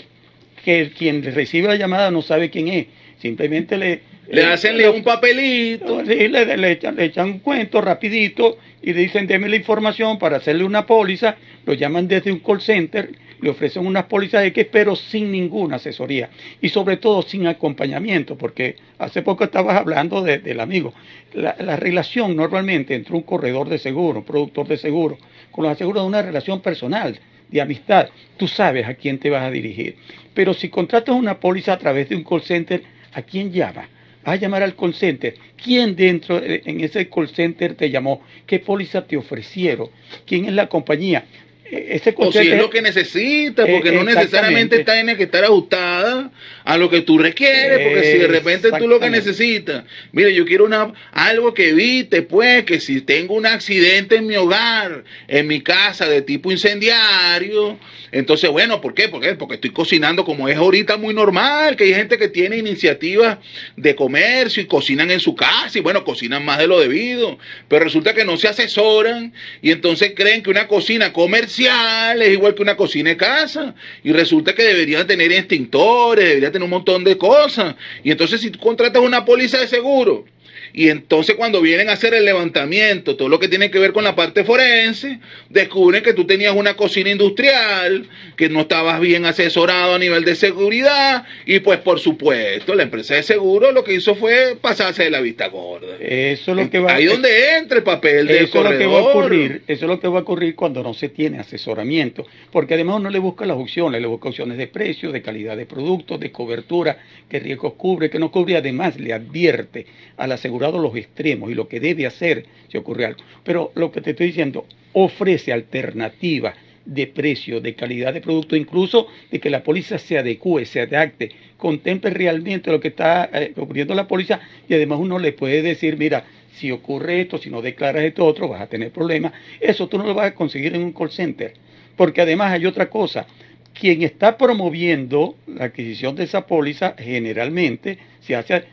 [0.65, 2.87] que quien recibe la llamada no sabe quién es.
[3.19, 4.13] Simplemente le...
[4.29, 6.07] Le hacen un papelito.
[6.07, 10.37] Sí, le, echan, le, echan, un cuento rapidito y le dicen, deme la información para
[10.37, 11.37] hacerle una póliza.
[11.67, 13.11] Lo llaman desde un call center
[13.43, 18.77] le ofrecen unas pólizas X, pero sin ninguna asesoría y sobre todo sin acompañamiento, porque
[18.99, 20.95] hace poco estabas hablando del amigo.
[21.35, 25.19] La, relación normalmente entre un corredor de seguro, un productor de seguro,
[25.51, 27.19] con los aseguros es una relación personal,
[27.53, 28.09] de amistad.
[28.37, 29.97] Tú sabes a quién te vas a dirigir.
[30.35, 33.89] Pero si contratas una póliza a través de un call center, ¿a quién llama?
[34.25, 35.35] Vas a llamar al call center.
[35.63, 38.23] ¿Quién dentro en ese call center te llamó?
[38.47, 39.89] ¿Qué póliza te ofrecieron?
[40.27, 41.25] ¿Quién es la compañía?
[41.73, 46.31] Ese O si es lo que necesita, porque no necesariamente tiene que estar ajustada
[46.65, 50.45] a lo que tú requieres, porque si de repente tú lo que necesitas, mire, yo
[50.45, 55.47] quiero una algo que evite, pues, que si tengo un accidente en mi hogar, en
[55.47, 57.79] mi casa de tipo incendiario,
[58.11, 59.09] entonces, bueno, ¿por qué?
[59.09, 59.35] ¿Por qué?
[59.35, 63.39] Porque estoy cocinando como es ahorita muy normal, que hay gente que tiene iniciativas
[63.77, 67.85] de comercio y cocinan en su casa y bueno, cocinan más de lo debido, pero
[67.85, 69.33] resulta que no se asesoran
[69.63, 73.75] y entonces creen que una cocina comercial es igual que una cocina de casa.
[74.03, 77.75] Y resulta que deberían tener extintores, deberían tener un montón de cosas.
[78.03, 80.25] Y entonces si tú contratas una póliza de seguro
[80.75, 84.05] y entonces cuando vienen a hacer el levantamiento, todo lo que tiene que ver con
[84.05, 89.95] la parte forense, descubren que tú tenías una cocina industrial, que no estabas bien asesorado
[89.95, 94.15] a nivel de seguridad, y pues por supuesto la empresa de seguro lo que hizo
[94.15, 95.97] fue pasarse de la vista gorda.
[96.01, 98.87] Eso es lo que va Ahí donde entra el papel del eso es lo que
[98.87, 102.27] va a ocurrir, eso es lo que va a ocurrir cuando no se tiene asesoramiento,
[102.51, 105.67] porque además uno le busca las opciones, le busca opciones de precio, de calidad de
[105.67, 110.33] productos, de cobertura, qué riesgos cubre, qué no cubre, además le advierte al
[110.71, 113.23] los extremos y lo que debe hacer si ocurre algo.
[113.43, 119.07] Pero lo que te estoy diciendo, ofrece alternativas de precio, de calidad de producto, incluso
[119.31, 123.93] de que la póliza se adecue, se adapte, contemple realmente lo que está eh, ocurriendo
[123.93, 127.63] en la póliza y además uno le puede decir, mira, si ocurre esto, si no
[127.63, 129.33] declaras esto otro, vas a tener problemas.
[129.61, 131.55] Eso tú no lo vas a conseguir en un call center.
[131.97, 133.27] Porque además hay otra cosa.
[133.73, 138.65] Quien está promoviendo la adquisición de esa póliza generalmente se hace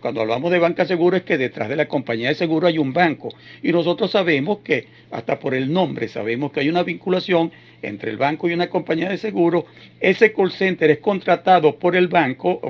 [0.00, 2.92] cuando hablamos de banca seguro es que detrás de la compañía de seguro hay un
[2.92, 3.30] banco
[3.62, 7.50] y nosotros sabemos que hasta por el nombre sabemos que hay una vinculación
[7.82, 9.66] entre el banco y una compañía de seguro
[10.00, 12.60] ese call center es contratado por el banco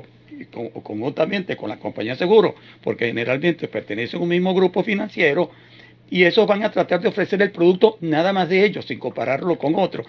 [0.52, 5.50] con- conjuntamente con la compañía de seguro porque generalmente pertenecen a un mismo grupo financiero
[6.10, 9.58] y esos van a tratar de ofrecer el producto nada más de ellos, sin compararlo
[9.58, 10.06] con otro,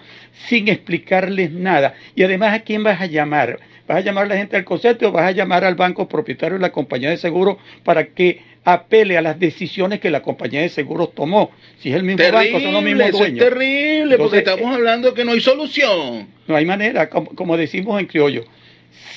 [0.48, 1.92] sin explicarles nada.
[2.14, 3.60] Y además, ¿a quién vas a llamar?
[3.90, 6.58] ¿Vas a llamar a la gente del concepto o vas a llamar al banco propietario
[6.58, 10.68] de la compañía de seguro para que apele a las decisiones que la compañía de
[10.68, 11.50] seguros tomó?
[11.80, 13.48] Si es el mismo banco, son los mismos eso es dueños.
[13.48, 16.28] terrible, porque estamos hablando que no hay solución.
[16.46, 18.44] No hay manera, como, como decimos en criollo,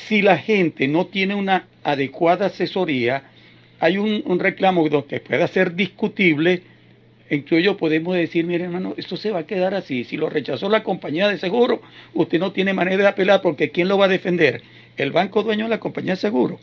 [0.08, 3.26] si la gente no tiene una adecuada asesoría,
[3.80, 6.64] hay un, un reclamo que pueda ser discutible.
[7.30, 10.04] En criollo podemos decir, mire hermano, esto se va a quedar así.
[10.04, 11.82] Si lo rechazó la compañía de seguro,
[12.14, 14.62] usted no tiene manera de apelar porque ¿quién lo va a defender?
[14.98, 16.60] El banco dueño de la compañía de seguro.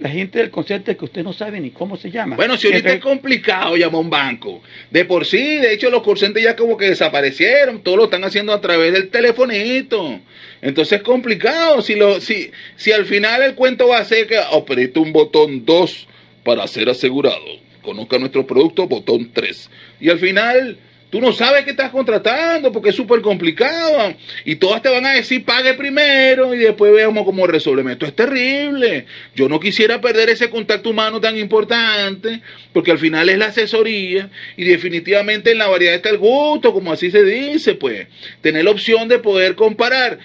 [0.00, 2.34] La gente del concepto que usted no sabe ni cómo se llama.
[2.36, 4.62] Bueno, si ahorita Entre- es complicado llamar a un banco.
[4.90, 7.82] De por sí, de hecho, los corcentes ya como que desaparecieron.
[7.82, 10.18] Todo lo están haciendo a través del telefonito.
[10.62, 11.82] Entonces es complicado.
[11.82, 15.66] Si, lo, si, si al final el cuento va a ser que apriete un botón
[15.66, 16.08] 2
[16.44, 17.44] para ser asegurado.
[17.82, 19.70] Conozca nuestro producto, botón 3.
[20.00, 20.78] Y al final
[21.10, 24.14] tú no sabes qué estás contratando porque es súper complicado.
[24.44, 27.92] Y todas te van a decir pague primero y después veamos cómo resolvemos.
[27.92, 29.06] Esto es terrible.
[29.34, 32.40] Yo no quisiera perder ese contacto humano tan importante
[32.72, 36.92] porque al final es la asesoría y definitivamente en la variedad está el gusto, como
[36.92, 38.06] así se dice, pues.
[38.40, 40.18] Tener la opción de poder comparar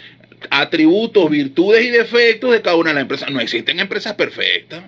[0.50, 3.32] atributos, virtudes y defectos de cada una de las empresas.
[3.32, 4.84] No existen empresas perfectas.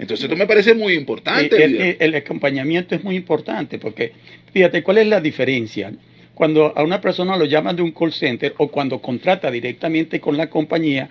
[0.00, 1.62] Entonces esto me parece muy importante.
[1.64, 4.12] el, el- el acompañamiento es muy importante porque,
[4.52, 5.92] fíjate, ¿cuál es la diferencia?
[6.34, 10.36] Cuando a una persona lo llaman de un call center o cuando contrata directamente con
[10.38, 11.10] la compañía,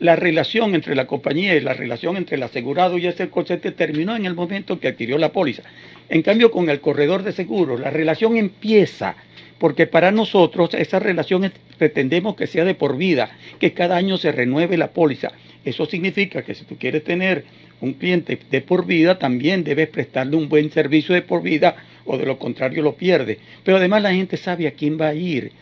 [0.00, 3.72] la relación entre la compañía y la relación entre el asegurado y ese call center
[3.72, 5.62] terminó en el momento que adquirió la póliza.
[6.10, 9.16] En cambio, con el corredor de seguros, la relación empieza
[9.58, 14.30] porque para nosotros esa relación pretendemos que sea de por vida, que cada año se
[14.30, 15.32] renueve la póliza.
[15.64, 17.44] Eso significa que si tú quieres tener
[17.80, 22.16] un cliente de por vida, también debes prestarle un buen servicio de por vida o
[22.16, 23.38] de lo contrario lo pierde.
[23.64, 25.52] Pero además la gente sabe a quién va a ir.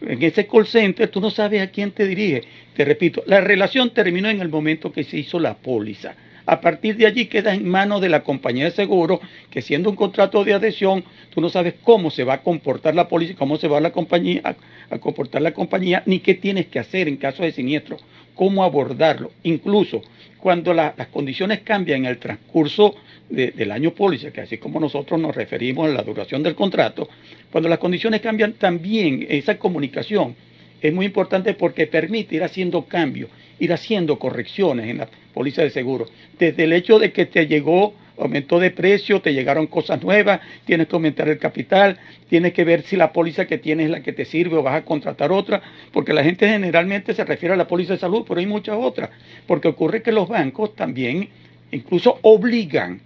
[0.00, 2.42] En ese call center tú no sabes a quién te dirige.
[2.74, 6.14] Te repito, la relación terminó en el momento que se hizo la póliza.
[6.46, 9.20] A partir de allí queda en manos de la compañía de seguro,
[9.50, 13.08] que siendo un contrato de adhesión, tú no sabes cómo se va a comportar la
[13.08, 14.56] póliza, cómo se va la compañía, a,
[14.92, 17.98] a comportar la compañía, ni qué tienes que hacer en caso de siniestro,
[18.40, 19.32] cómo abordarlo.
[19.42, 20.00] Incluso
[20.38, 22.94] cuando la- las condiciones cambian en el transcurso
[23.28, 27.06] de- del año póliza, que así como nosotros nos referimos a la duración del contrato,
[27.52, 30.34] cuando las condiciones cambian también esa comunicación
[30.80, 35.68] es muy importante porque permite ir haciendo cambios, ir haciendo correcciones en la póliza de
[35.68, 36.06] seguro.
[36.38, 40.86] Desde el hecho de que te llegó, aumentó de precio, te llegaron cosas nuevas, tienes
[40.88, 44.12] que aumentar el capital, tienes que ver si la póliza que tienes es la que
[44.12, 47.66] te sirve o vas a contratar otra, porque la gente generalmente se refiere a la
[47.66, 49.10] póliza de salud, pero hay muchas otras,
[49.46, 51.28] porque ocurre que los bancos también
[51.72, 53.00] incluso obligan,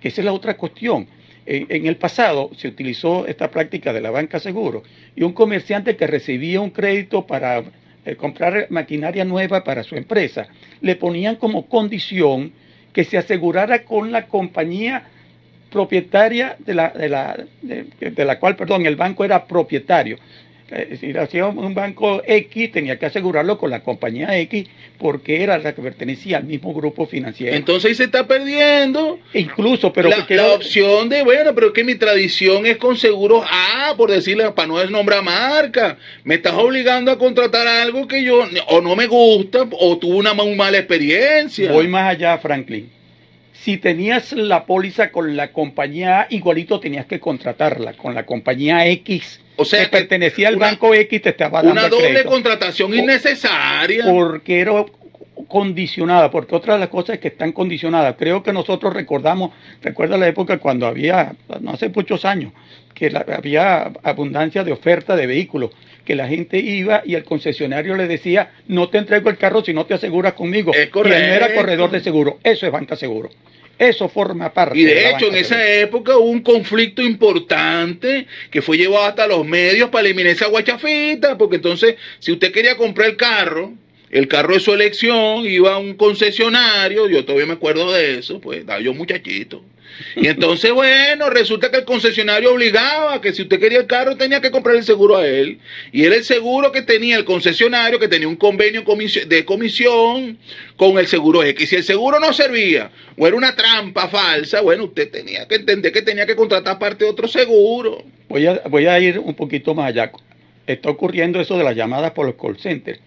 [0.00, 1.06] que esa es la otra cuestión,
[1.46, 4.82] En, el pasado se utilizó esta práctica de la banca seguro
[5.16, 7.64] y un comerciante que recibía un crédito para
[8.04, 10.48] eh, comprar maquinaria nueva para su empresa,
[10.82, 12.52] le ponían como condición
[12.98, 15.04] que se asegurara con la compañía
[15.70, 20.16] propietaria de la, de la, de, la cual, perdón, el banco era propietario.
[20.70, 24.66] Eh, si hacía un banco X, tenía que asegurarlo con la compañía X
[24.98, 27.56] porque era la que pertenecía al mismo grupo financiero.
[27.56, 29.18] Entonces ahí se está perdiendo.
[29.32, 33.94] Incluso, pero la, la opción de, bueno, pero que mi tradición es con seguros A,
[33.96, 35.96] por decirle, para no nombrar marca.
[36.24, 40.34] Me estás obligando a contratar algo que yo o no me gusta o tuve una
[40.34, 41.72] muy mala experiencia.
[41.72, 42.97] Voy más allá, Franklin.
[43.62, 48.86] Si tenías la póliza con la compañía A, igualito tenías que contratarla con la compañía
[48.86, 52.30] X o sea, que pertenecía al banco X te estaba dando una doble crédito.
[52.30, 54.04] contratación innecesaria.
[54.04, 54.84] Porque era
[55.48, 58.14] condicionada, porque otra de las cosas es que están condicionadas.
[58.16, 59.50] Creo que nosotros recordamos,
[59.82, 62.52] recuerda la época cuando había, no hace muchos años,
[62.94, 65.70] que la, había abundancia de oferta de vehículos,
[66.04, 69.74] que la gente iba y el concesionario le decía, no te entrego el carro si
[69.74, 70.72] no te aseguras conmigo.
[70.72, 72.38] Es y él no era corredor de seguro.
[72.44, 73.30] Eso es banca seguro.
[73.78, 74.78] Eso forma parte.
[74.78, 79.26] Y de, de hecho, en esa época hubo un conflicto importante que fue llevado hasta
[79.28, 83.72] los medios para eliminar esa guachafita, porque entonces, si usted quería comprar el carro,
[84.10, 88.40] el carro de su elección, iba a un concesionario, yo todavía me acuerdo de eso,
[88.40, 89.62] pues, yo muchachito.
[90.16, 94.40] Y entonces, bueno, resulta que el concesionario obligaba que si usted quería el carro tenía
[94.40, 95.58] que comprar el seguro a él.
[95.92, 98.84] Y era el seguro que tenía el concesionario, que tenía un convenio
[99.26, 100.38] de comisión
[100.76, 101.68] con el seguro X.
[101.68, 105.92] Si el seguro no servía o era una trampa falsa, bueno, usted tenía que entender
[105.92, 108.04] que tenía que contratar parte de otro seguro.
[108.28, 110.12] Voy a, voy a ir un poquito más allá.
[110.66, 113.00] Está ocurriendo eso de las llamadas por los call centers.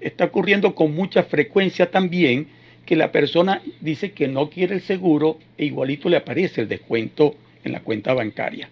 [0.00, 2.48] Está ocurriendo con mucha frecuencia también
[2.90, 7.36] que la persona dice que no quiere el seguro e igualito le aparece el descuento
[7.62, 8.68] en la cuenta bancaria.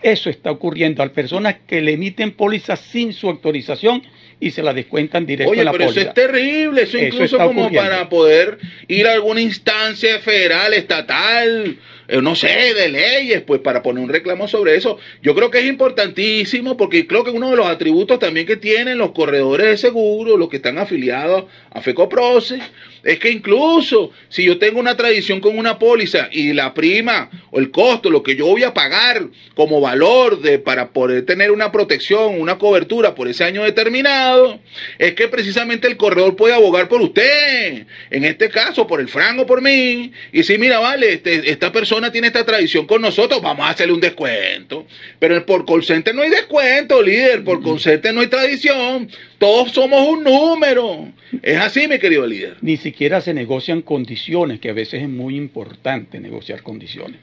[0.00, 4.02] Eso está ocurriendo a personas que le emiten pólizas sin su autorización
[4.40, 6.00] y se la descuentan directo Oye, en la pero póliza.
[6.00, 7.82] eso es terrible, eso, Eso incluso como ocurriendo.
[7.90, 11.76] para poder ir a alguna instancia federal, estatal,
[12.22, 14.98] no sé, de leyes, pues para poner un reclamo sobre eso.
[15.22, 18.98] Yo creo que es importantísimo porque creo que uno de los atributos también que tienen
[18.98, 22.60] los corredores de seguro, los que están afiliados a FECOPROCE,
[23.02, 27.58] es que incluso si yo tengo una tradición con una póliza y la prima o
[27.58, 31.72] el costo, lo que yo voy a pagar como valor de, para poder tener una
[31.72, 34.58] protección, una cobertura por ese año determinado,
[34.98, 39.46] es que precisamente el corredor puede abogar por usted, en este caso por el franco,
[39.46, 43.66] por mí, y si mira, vale, este, esta persona tiene esta tradición con nosotros, vamos
[43.66, 44.86] a hacerle un descuento.
[45.18, 49.08] Pero por call center no hay descuento, líder, por call center no hay tradición,
[49.38, 51.12] todos somos un número.
[51.42, 52.56] Es así, mi querido líder.
[52.60, 57.18] Ni siquiera se negocian condiciones, que a veces es muy importante negociar condiciones.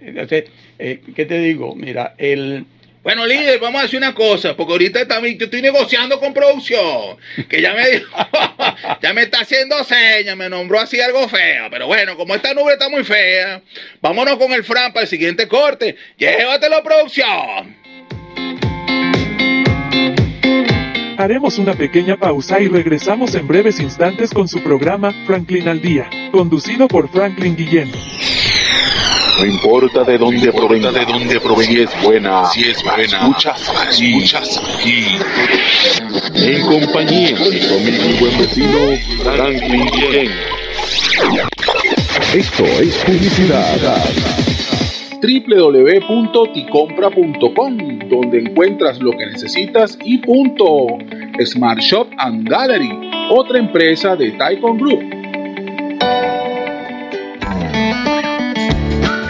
[0.00, 0.44] Entonces,
[0.78, 1.74] eh, ¿qué te digo?
[1.74, 2.64] Mira, el,
[3.02, 7.16] Bueno, líder, vamos a decir una cosa, porque ahorita también yo estoy negociando con producción,
[7.48, 8.14] que ya me dijo,
[9.02, 12.74] ya me está haciendo señas, me nombró así algo feo, pero bueno, como esta nube
[12.74, 13.62] está muy fea,
[14.02, 15.96] vámonos con el Fran para el siguiente corte.
[16.18, 17.74] Llévatelo, producción.
[21.16, 26.10] Haremos una pequeña pausa y regresamos en breves instantes con su programa Franklin al Día,
[26.32, 27.92] conducido por Franklin Guillén.
[29.38, 33.70] No importa de dónde provenga, de dónde provenga, si es buena, si es buena, escuchas
[33.70, 35.04] aquí, escuchas aquí.
[36.34, 38.78] En compañía de tu amigo y buen vecino,
[39.22, 40.32] Franklin Guillén.
[42.34, 44.02] Esto es publicidad.
[45.22, 50.98] www.ticompra.com, donde encuentras lo que necesitas y punto.
[51.44, 52.90] Smart Shop and Gallery,
[53.30, 55.19] otra empresa de Taikon Group.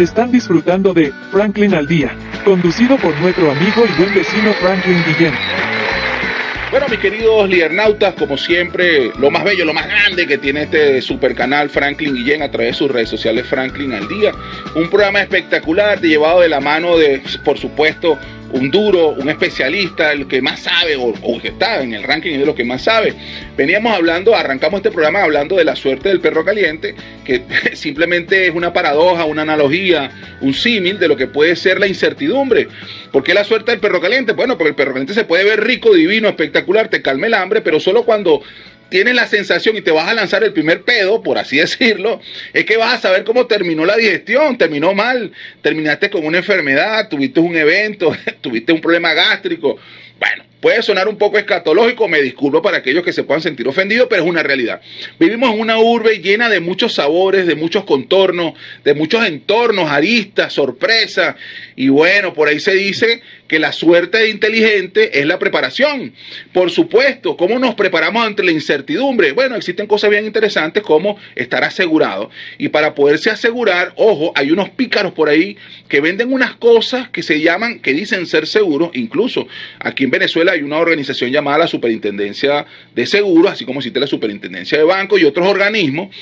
[0.00, 5.34] Están disfrutando de Franklin al Día, conducido por nuestro amigo y buen vecino Franklin Guillén.
[6.70, 11.02] Bueno, mis queridos liernautas, como siempre, lo más bello, lo más grande que tiene este
[11.02, 14.32] super canal Franklin Guillén a través de sus redes sociales Franklin al Día.
[14.74, 18.18] Un programa espectacular, llevado de la mano de, por supuesto,
[18.52, 22.46] un duro, un especialista, el que más sabe o, que está en el ranking de
[22.46, 23.14] lo que más sabe.
[23.56, 27.42] Veníamos hablando, arrancamos este programa hablando de la suerte del perro caliente, que
[27.74, 30.10] simplemente es una paradoja, una analogía,
[30.40, 32.68] un símil de lo que puede ser la incertidumbre.
[33.12, 34.32] ¿Por qué la suerte del perro caliente?
[34.32, 37.60] Bueno, porque el perro caliente se puede ver rico, divino, espectacular, te calma el hambre,
[37.60, 38.42] pero solo cuando
[38.90, 42.20] tienes la sensación y te vas a lanzar el primer pedo, por así decirlo,
[42.52, 47.08] es que vas a saber cómo terminó la digestión, terminó mal, terminaste con una enfermedad,
[47.08, 49.78] tuviste un evento, tuviste un problema gástrico.
[50.18, 54.08] Bueno, Puede sonar un poco escatológico, me disculpo para aquellos que se puedan sentir ofendidos,
[54.10, 54.82] pero es una realidad.
[55.18, 58.52] Vivimos en una urbe llena de muchos sabores, de muchos contornos,
[58.84, 61.36] de muchos entornos, aristas, sorpresas,
[61.76, 66.12] y bueno, por ahí se dice que la suerte de inteligente es la preparación.
[66.52, 69.32] Por supuesto, ¿cómo nos preparamos ante la incertidumbre?
[69.32, 72.30] Bueno, existen cosas bien interesantes como estar asegurado.
[72.58, 75.56] Y para poderse asegurar, ojo, hay unos pícaros por ahí
[75.88, 78.92] que venden unas cosas que se llaman, que dicen ser seguros.
[78.94, 79.48] Incluso
[79.80, 84.06] aquí en Venezuela hay una organización llamada la Superintendencia de Seguros, así como existe la
[84.06, 86.14] Superintendencia de Bancos y otros organismos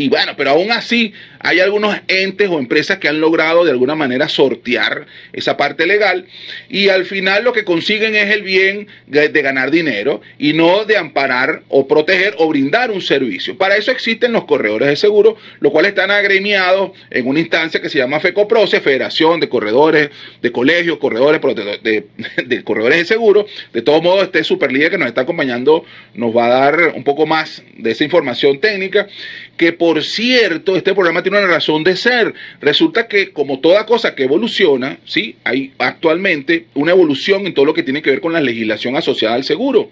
[0.00, 3.94] y bueno, pero aún así hay algunos entes o empresas que han logrado de alguna
[3.94, 6.24] manera sortear esa parte legal
[6.70, 10.96] y al final lo que consiguen es el bien de, ganar dinero y no de
[10.96, 13.58] amparar o proteger o brindar un servicio.
[13.58, 17.90] Para eso existen los corredores de seguro, los cuales están agremiados en una instancia que
[17.90, 20.08] se llama FECOPROCE, Federación de Corredores
[20.40, 21.42] de Colegios, Corredores
[21.82, 22.06] de,
[22.46, 23.46] de, Corredores de Seguro.
[23.74, 25.84] De todos modos, este superlíder que nos está acompañando
[26.14, 29.06] nos va a dar un poco más de esa información técnica
[29.58, 32.34] que cierto, este programa tiene una razón de ser.
[32.60, 35.36] Resulta que como toda cosa que evoluciona, ¿sí?
[35.44, 39.34] hay actualmente una evolución en todo lo que tiene que ver con la legislación asociada
[39.34, 39.90] al seguro.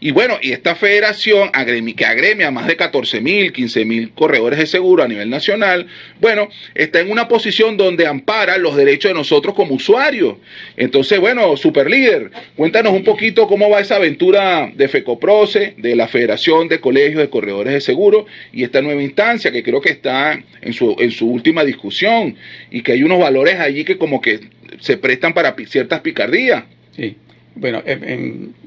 [0.00, 1.50] Y bueno, y esta federación
[1.96, 5.86] que agremia más de 14 mil, 15 mil corredores de seguro a nivel nacional,
[6.20, 10.36] bueno, está en una posición donde ampara los derechos de nosotros como usuarios.
[10.76, 16.08] Entonces, bueno, super líder, cuéntanos un poquito cómo va esa aventura de FECOPROCE, de la
[16.08, 20.42] Federación de Colegios de Corredores de Seguro y esta nueva instancia que creo que está
[20.60, 22.36] en su, en su última discusión
[22.70, 24.40] y que hay unos valores allí que como que
[24.80, 26.64] se prestan para ciertas picardías.
[26.92, 27.16] Sí,
[27.54, 27.82] bueno,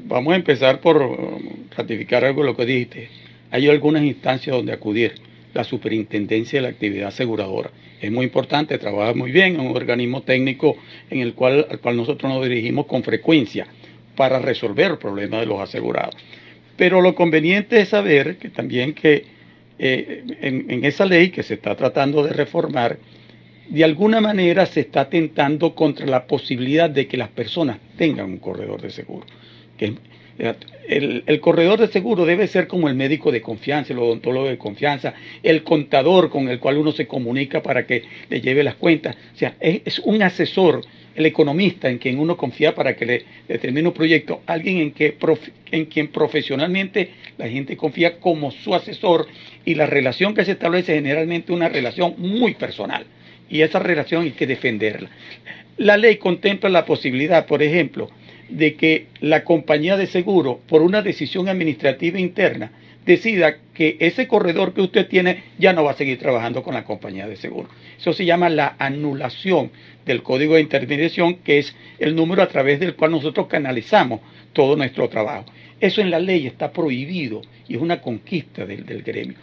[0.06, 3.10] vamos a empezar por um, ratificar algo de lo que dijiste.
[3.52, 5.14] Hay algunas instancias donde acudir.
[5.54, 7.70] La superintendencia de la actividad aseguradora.
[8.02, 10.78] Es muy importante, trabaja muy bien, es un organismo técnico
[11.12, 13.68] en el cual, al cual nosotros nos dirigimos con frecuencia
[14.16, 16.16] para resolver el problema de los asegurados.
[16.76, 19.26] Pero lo conveniente es saber que también que
[19.86, 23.00] eh, en, esa ley que se está tratando de reformar,
[23.68, 28.38] de alguna manera se está tentando contra la posibilidad de que las personas tengan un
[28.38, 29.26] corredor de seguro.
[30.38, 34.58] El, el, corredor de seguro debe ser como el médico de confianza, el odontólogo de
[34.58, 35.14] confianza,
[35.44, 39.16] el contador con el cual uno se comunica para que le lleve las cuentas.
[39.34, 40.82] O sea, es, un asesor,
[41.16, 45.16] el economista en quien uno confía para que le determine un proyecto, alguien en, que,
[45.72, 49.28] en quien profesionalmente la gente confía como su asesor
[49.66, 53.06] y la relación que se establece generalmente una relación muy personal.
[53.50, 55.10] Y esa relación hay que defenderla.
[55.78, 58.10] La ley contempla la posibilidad, por ejemplo,
[58.50, 62.72] de que la compañía de seguro, por una decisión administrativa interna,
[63.06, 66.86] decida que ese corredor que usted tiene ya no va a seguir trabajando con la
[66.86, 67.70] compañía de seguro.
[67.98, 69.72] Eso se llama la anulación
[70.06, 74.22] del código de intermediación, que es el número a través del cual nosotros canalizamos
[74.54, 75.46] todo nuestro trabajo.
[75.80, 79.36] Eso en la ley está prohibido y es una conquista del, del gremio.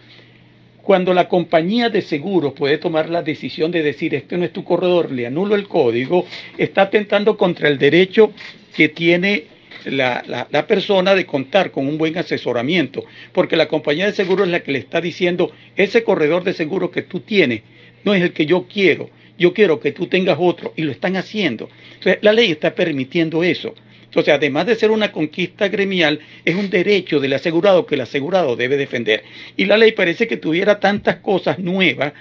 [0.90, 4.64] Cuando la compañía de seguros puede tomar la decisión de decir, este no es tu
[4.64, 6.26] corredor, le anulo el código,
[6.58, 8.32] está atentando contra el derecho
[8.74, 9.44] que tiene
[9.84, 14.50] la, la, persona de contar con un buen asesoramiento, porque la compañía de seguro es
[14.50, 17.62] la que le está diciendo, ese corredor de seguro que tú tienes
[18.02, 21.14] no es el que yo quiero, yo quiero que tú tengas otro, y lo están
[21.14, 21.68] haciendo.
[21.98, 23.76] Entonces, la ley está permitiendo eso.
[24.10, 28.56] Entonces, además de ser una conquista gremial, es un derecho del asegurado que el asegurado
[28.56, 29.22] debe defender.
[29.56, 32.12] Y la ley parece que tuviera tantas cosas nuevas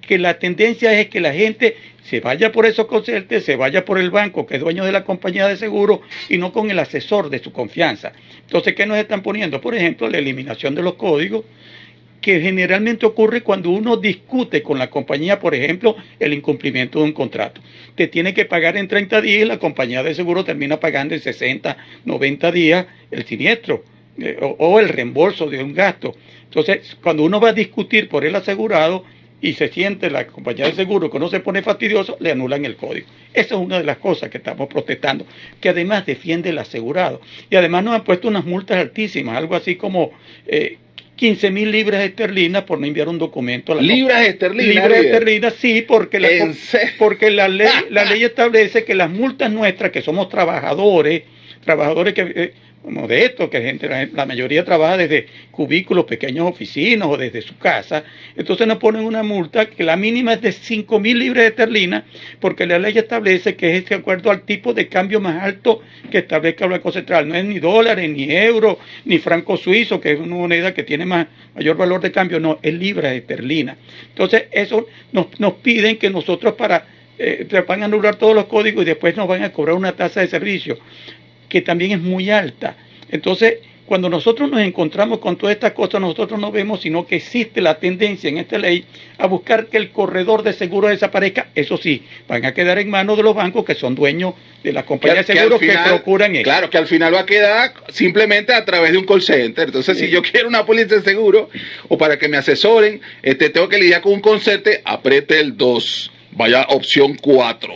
[0.00, 3.98] que la tendencia es que la gente se vaya por esos concertes, se vaya por
[3.98, 7.30] el banco que es dueño de la compañía de seguro y no con el asesor
[7.30, 8.12] de su confianza.
[8.40, 9.60] Entonces, ¿qué nos están poniendo?
[9.60, 11.44] Por ejemplo, la eliminación de los códigos,
[12.26, 17.12] que generalmente ocurre cuando uno discute con la compañía, por ejemplo, el incumplimiento de un
[17.12, 17.60] contrato.
[17.94, 21.20] Te tiene que pagar en 30 días y la compañía de seguro termina pagando en
[21.20, 23.84] 60, 90 días el siniestro
[24.18, 26.16] eh, o, o el reembolso de un gasto.
[26.42, 29.04] Entonces, cuando uno va a discutir por el asegurado,
[29.40, 32.74] y se siente la compañía de seguro que no se pone fastidioso, le anulan el
[32.74, 33.06] código.
[33.34, 35.26] Esa es una de las cosas que estamos protestando,
[35.60, 37.20] que además defiende el asegurado.
[37.50, 40.10] Y además nos han puesto unas multas altísimas, algo así como
[40.46, 40.78] eh,
[41.16, 44.74] 15 mil libras esterlinas por no enviar un documento a la ¿Libras esterlinas?
[44.74, 46.28] Libras esterlinas, sí, porque, la,
[46.98, 51.22] porque la, ley, la ley establece que las multas nuestras, que somos trabajadores,
[51.64, 52.65] trabajadores que...
[52.86, 58.04] Como de esto, que la, mayoría trabaja desde cubículos, pequeños oficinas o desde su casa,
[58.36, 62.04] entonces nos ponen una multa que la mínima es de 5 mil libras de esterlina,
[62.38, 65.82] porque la ley establece que es de acuerdo al tipo de cambio más alto
[66.12, 67.26] que establezca el Banco Central.
[67.26, 71.04] No es ni dólares, ni euros, ni franco suizo, que es una moneda que tiene
[71.04, 71.26] más,
[71.56, 73.76] mayor valor de cambio, no, es libra de esterlina.
[74.10, 76.86] Entonces, eso nos, nos piden que nosotros para
[77.18, 80.20] eh, van a anular todos los códigos y después nos van a cobrar una tasa
[80.20, 80.78] de servicio
[81.48, 82.76] que también es muy alta.
[83.10, 87.60] Entonces, cuando nosotros nos encontramos con todas estas cosas, nosotros no vemos sino que existe
[87.60, 88.84] la tendencia en esta ley
[89.16, 91.48] a buscar que el corredor de seguro desaparezca.
[91.54, 94.84] Eso sí, van a quedar en manos de los bancos que son dueños de las
[94.84, 96.42] compañías de seguros que, procuran eso.
[96.42, 99.68] Claro, que al final va a quedar simplemente a través de un call center.
[99.68, 101.48] Entonces, si yo quiero una póliza de seguro
[101.88, 106.10] o para que me asesoren, este, tengo que lidiar con un concerte, apriete el 2,
[106.32, 107.72] vaya opción 4.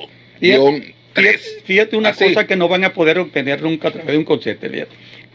[1.15, 4.41] Fíjate, fíjate una cosa que no van a poder obtener nunca a través de un.
[4.41, 4.87] Fíjate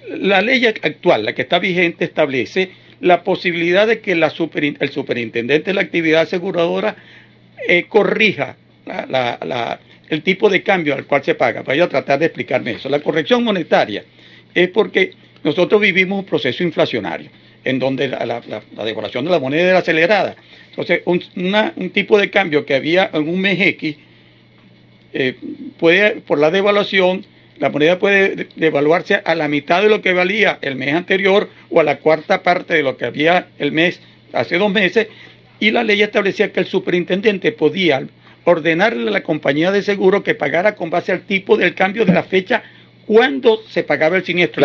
[0.07, 2.71] la ley actual, la que está vigente, establece
[3.01, 6.95] la posibilidad de que el superintendente de la actividad aseguradora
[7.67, 8.55] eh, corrija
[10.09, 11.61] el tipo de cambio al cual se paga.
[11.61, 12.89] Voy a tratar de explicarme eso.
[12.89, 14.03] La corrección monetaria
[14.53, 15.13] es porque
[15.43, 17.29] nosotros vivimos un proceso inflacionario
[17.63, 18.41] en donde la,
[18.85, 20.35] devaluación de la moneda era acelerada.
[20.69, 23.97] Entonces, un, tipo de cambio que había en un mes X
[25.17, 25.37] eh,
[25.79, 27.25] puede, por la devaluación,
[27.57, 31.79] la moneda puede devaluarse a la mitad de lo que valía el mes anterior o
[31.79, 34.01] a la cuarta parte de lo que había el mes
[34.33, 35.07] hace dos meses
[35.61, 38.05] y la ley establecía que el superintendente podía
[38.43, 42.13] ordenarle a la compañía de seguro que pagara con base al tipo del cambio de
[42.13, 42.63] la fecha
[43.05, 44.61] cuando se pagaba el siniestro.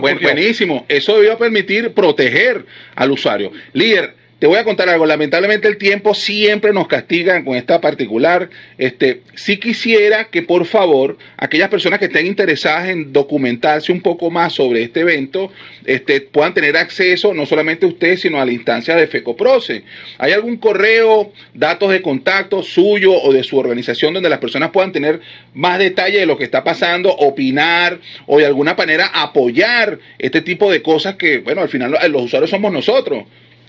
[0.00, 2.66] buenísimo, eso iba a permitir proteger
[2.96, 3.52] al usuario.
[3.72, 8.50] Líder, te voy a contar algo, lamentablemente el tiempo siempre nos castiga con esta particular.
[8.76, 14.30] Este, sí quisiera que por favor aquellas personas que estén interesadas en documentarse un poco
[14.30, 15.50] más sobre este evento,
[15.86, 19.82] este, puedan tener acceso no solamente a usted, sino a la instancia de FECOPROCE.
[20.18, 24.92] ¿Hay algún correo, datos de contacto suyo o de su organización donde las personas puedan
[24.92, 25.20] tener
[25.54, 30.70] más detalle de lo que está pasando, opinar o de alguna manera apoyar este tipo
[30.70, 33.24] de cosas que, bueno, al final los usuarios somos nosotros?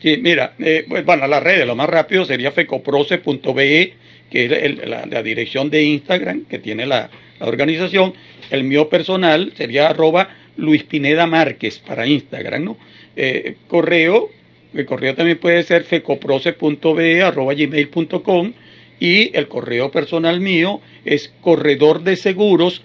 [0.05, 3.93] Sí, mira, eh, pues, bueno, las redes, lo más rápido sería fecoproce.be,
[4.29, 8.13] que es la, dirección de Instagram que tiene la, organización.
[8.51, 12.77] El mío personal sería arroba Luis Pineda Márquez para Instagram, ¿no?
[13.15, 14.29] Eh, correo,
[14.75, 18.53] el correo también puede ser fecoproce.be arroba gmail.com
[18.99, 22.83] y el correo personal mío es corredor de seguros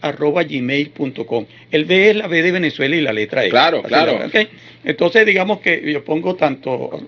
[0.00, 1.46] arroba gmail.com.
[1.70, 3.50] El B es la B de Venezuela y la letra E.
[3.50, 4.20] Claro, claro.
[4.84, 7.06] Entonces, digamos que yo pongo tanto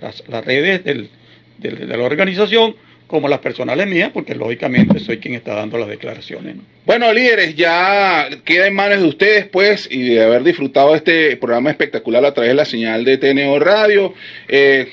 [0.00, 1.10] las, redes del,
[1.58, 2.74] de la organización
[3.10, 6.54] como las personales mías, porque lógicamente soy quien está dando las declaraciones.
[6.86, 11.70] Bueno, líderes, ya queda en manos de ustedes, pues, y de haber disfrutado este programa
[11.70, 14.14] espectacular a través de la señal de TNO Radio.
[14.46, 14.88] Eh,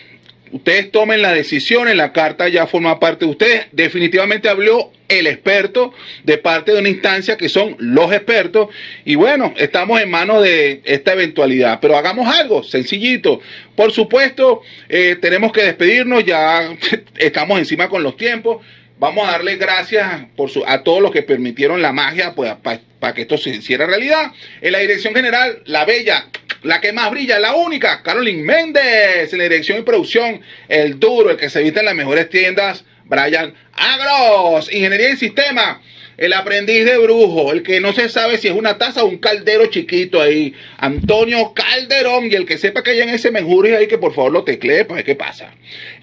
[0.52, 3.66] ustedes tomen la decisión, en la carta ya forma parte de ustedes.
[3.72, 5.94] Definitivamente habló el experto
[6.24, 8.70] de parte de una instancia que son los expertos.
[9.06, 11.80] Y bueno, estamos en manos de esta eventualidad.
[11.80, 13.42] Pero hagamos algo sencillito.
[13.76, 16.70] Por supuesto, eh, tenemos que despedirnos, ya
[17.18, 18.66] estamos encima con los tiempos.
[19.00, 22.54] Vamos a darle gracias por a todos los que permitieron la magia pues,
[23.00, 24.32] para que esto se hiciera realidad.
[24.60, 26.26] En la dirección general, la bella
[26.64, 31.32] la que más brilla, la única, Carolyn Méndez, en la dirección y producción, el duro,
[31.32, 35.82] el que se viste en las mejores tiendas, Brian Agros, Ingeniería en Sistema,
[36.18, 39.20] el aprendiz de brujo, el que no se sabe si es una taza o un
[39.20, 43.88] caldero chiquito ahí, Antonio Calderón, y el que sepa que hay en ese menjurio ahí,
[43.88, 45.54] que por favor lo teclee ver qué pasa.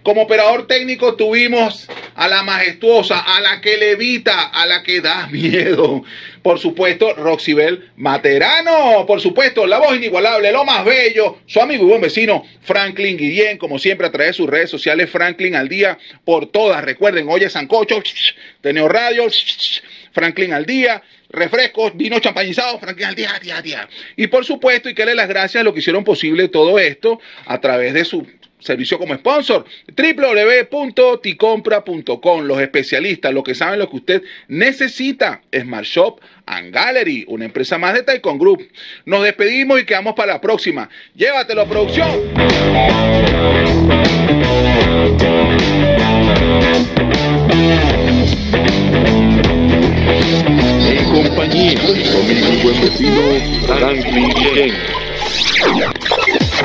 [0.04, 5.26] Como operador técnico tuvimos a la majestuosa, a la que levita, a la que da
[5.32, 6.04] miedo.
[6.44, 9.06] Por supuesto, Roxibel Materano.
[9.06, 13.56] Por supuesto, la voz inigualable, lo más bello, su amigo y buen vecino, Franklin Guillén,
[13.56, 16.84] como siempre a través de sus redes sociales, Franklin al día, por todas.
[16.84, 18.02] Recuerden, oye Sancocho,
[18.60, 19.26] Teneo Radio,
[20.12, 23.88] Franklin al día, refrescos, vino champañizado, Franklin al día, día, día.
[24.14, 27.20] Y por supuesto, y que le las gracias a lo que hicieron posible todo esto
[27.46, 28.26] a través de su
[28.64, 29.64] servicio como sponsor.
[29.96, 32.42] www.ticompra.com.
[32.42, 35.42] Los especialistas, los que saben lo que usted necesita.
[35.52, 38.68] Smart Shop and Gallery, una empresa más de Taikon Group.
[39.04, 40.88] Nos despedimos y quedamos para la próxima.
[41.14, 42.10] Llévatelo, producción.
[51.14, 53.22] Compañía de mi buen vecino
[53.66, 54.32] Franklin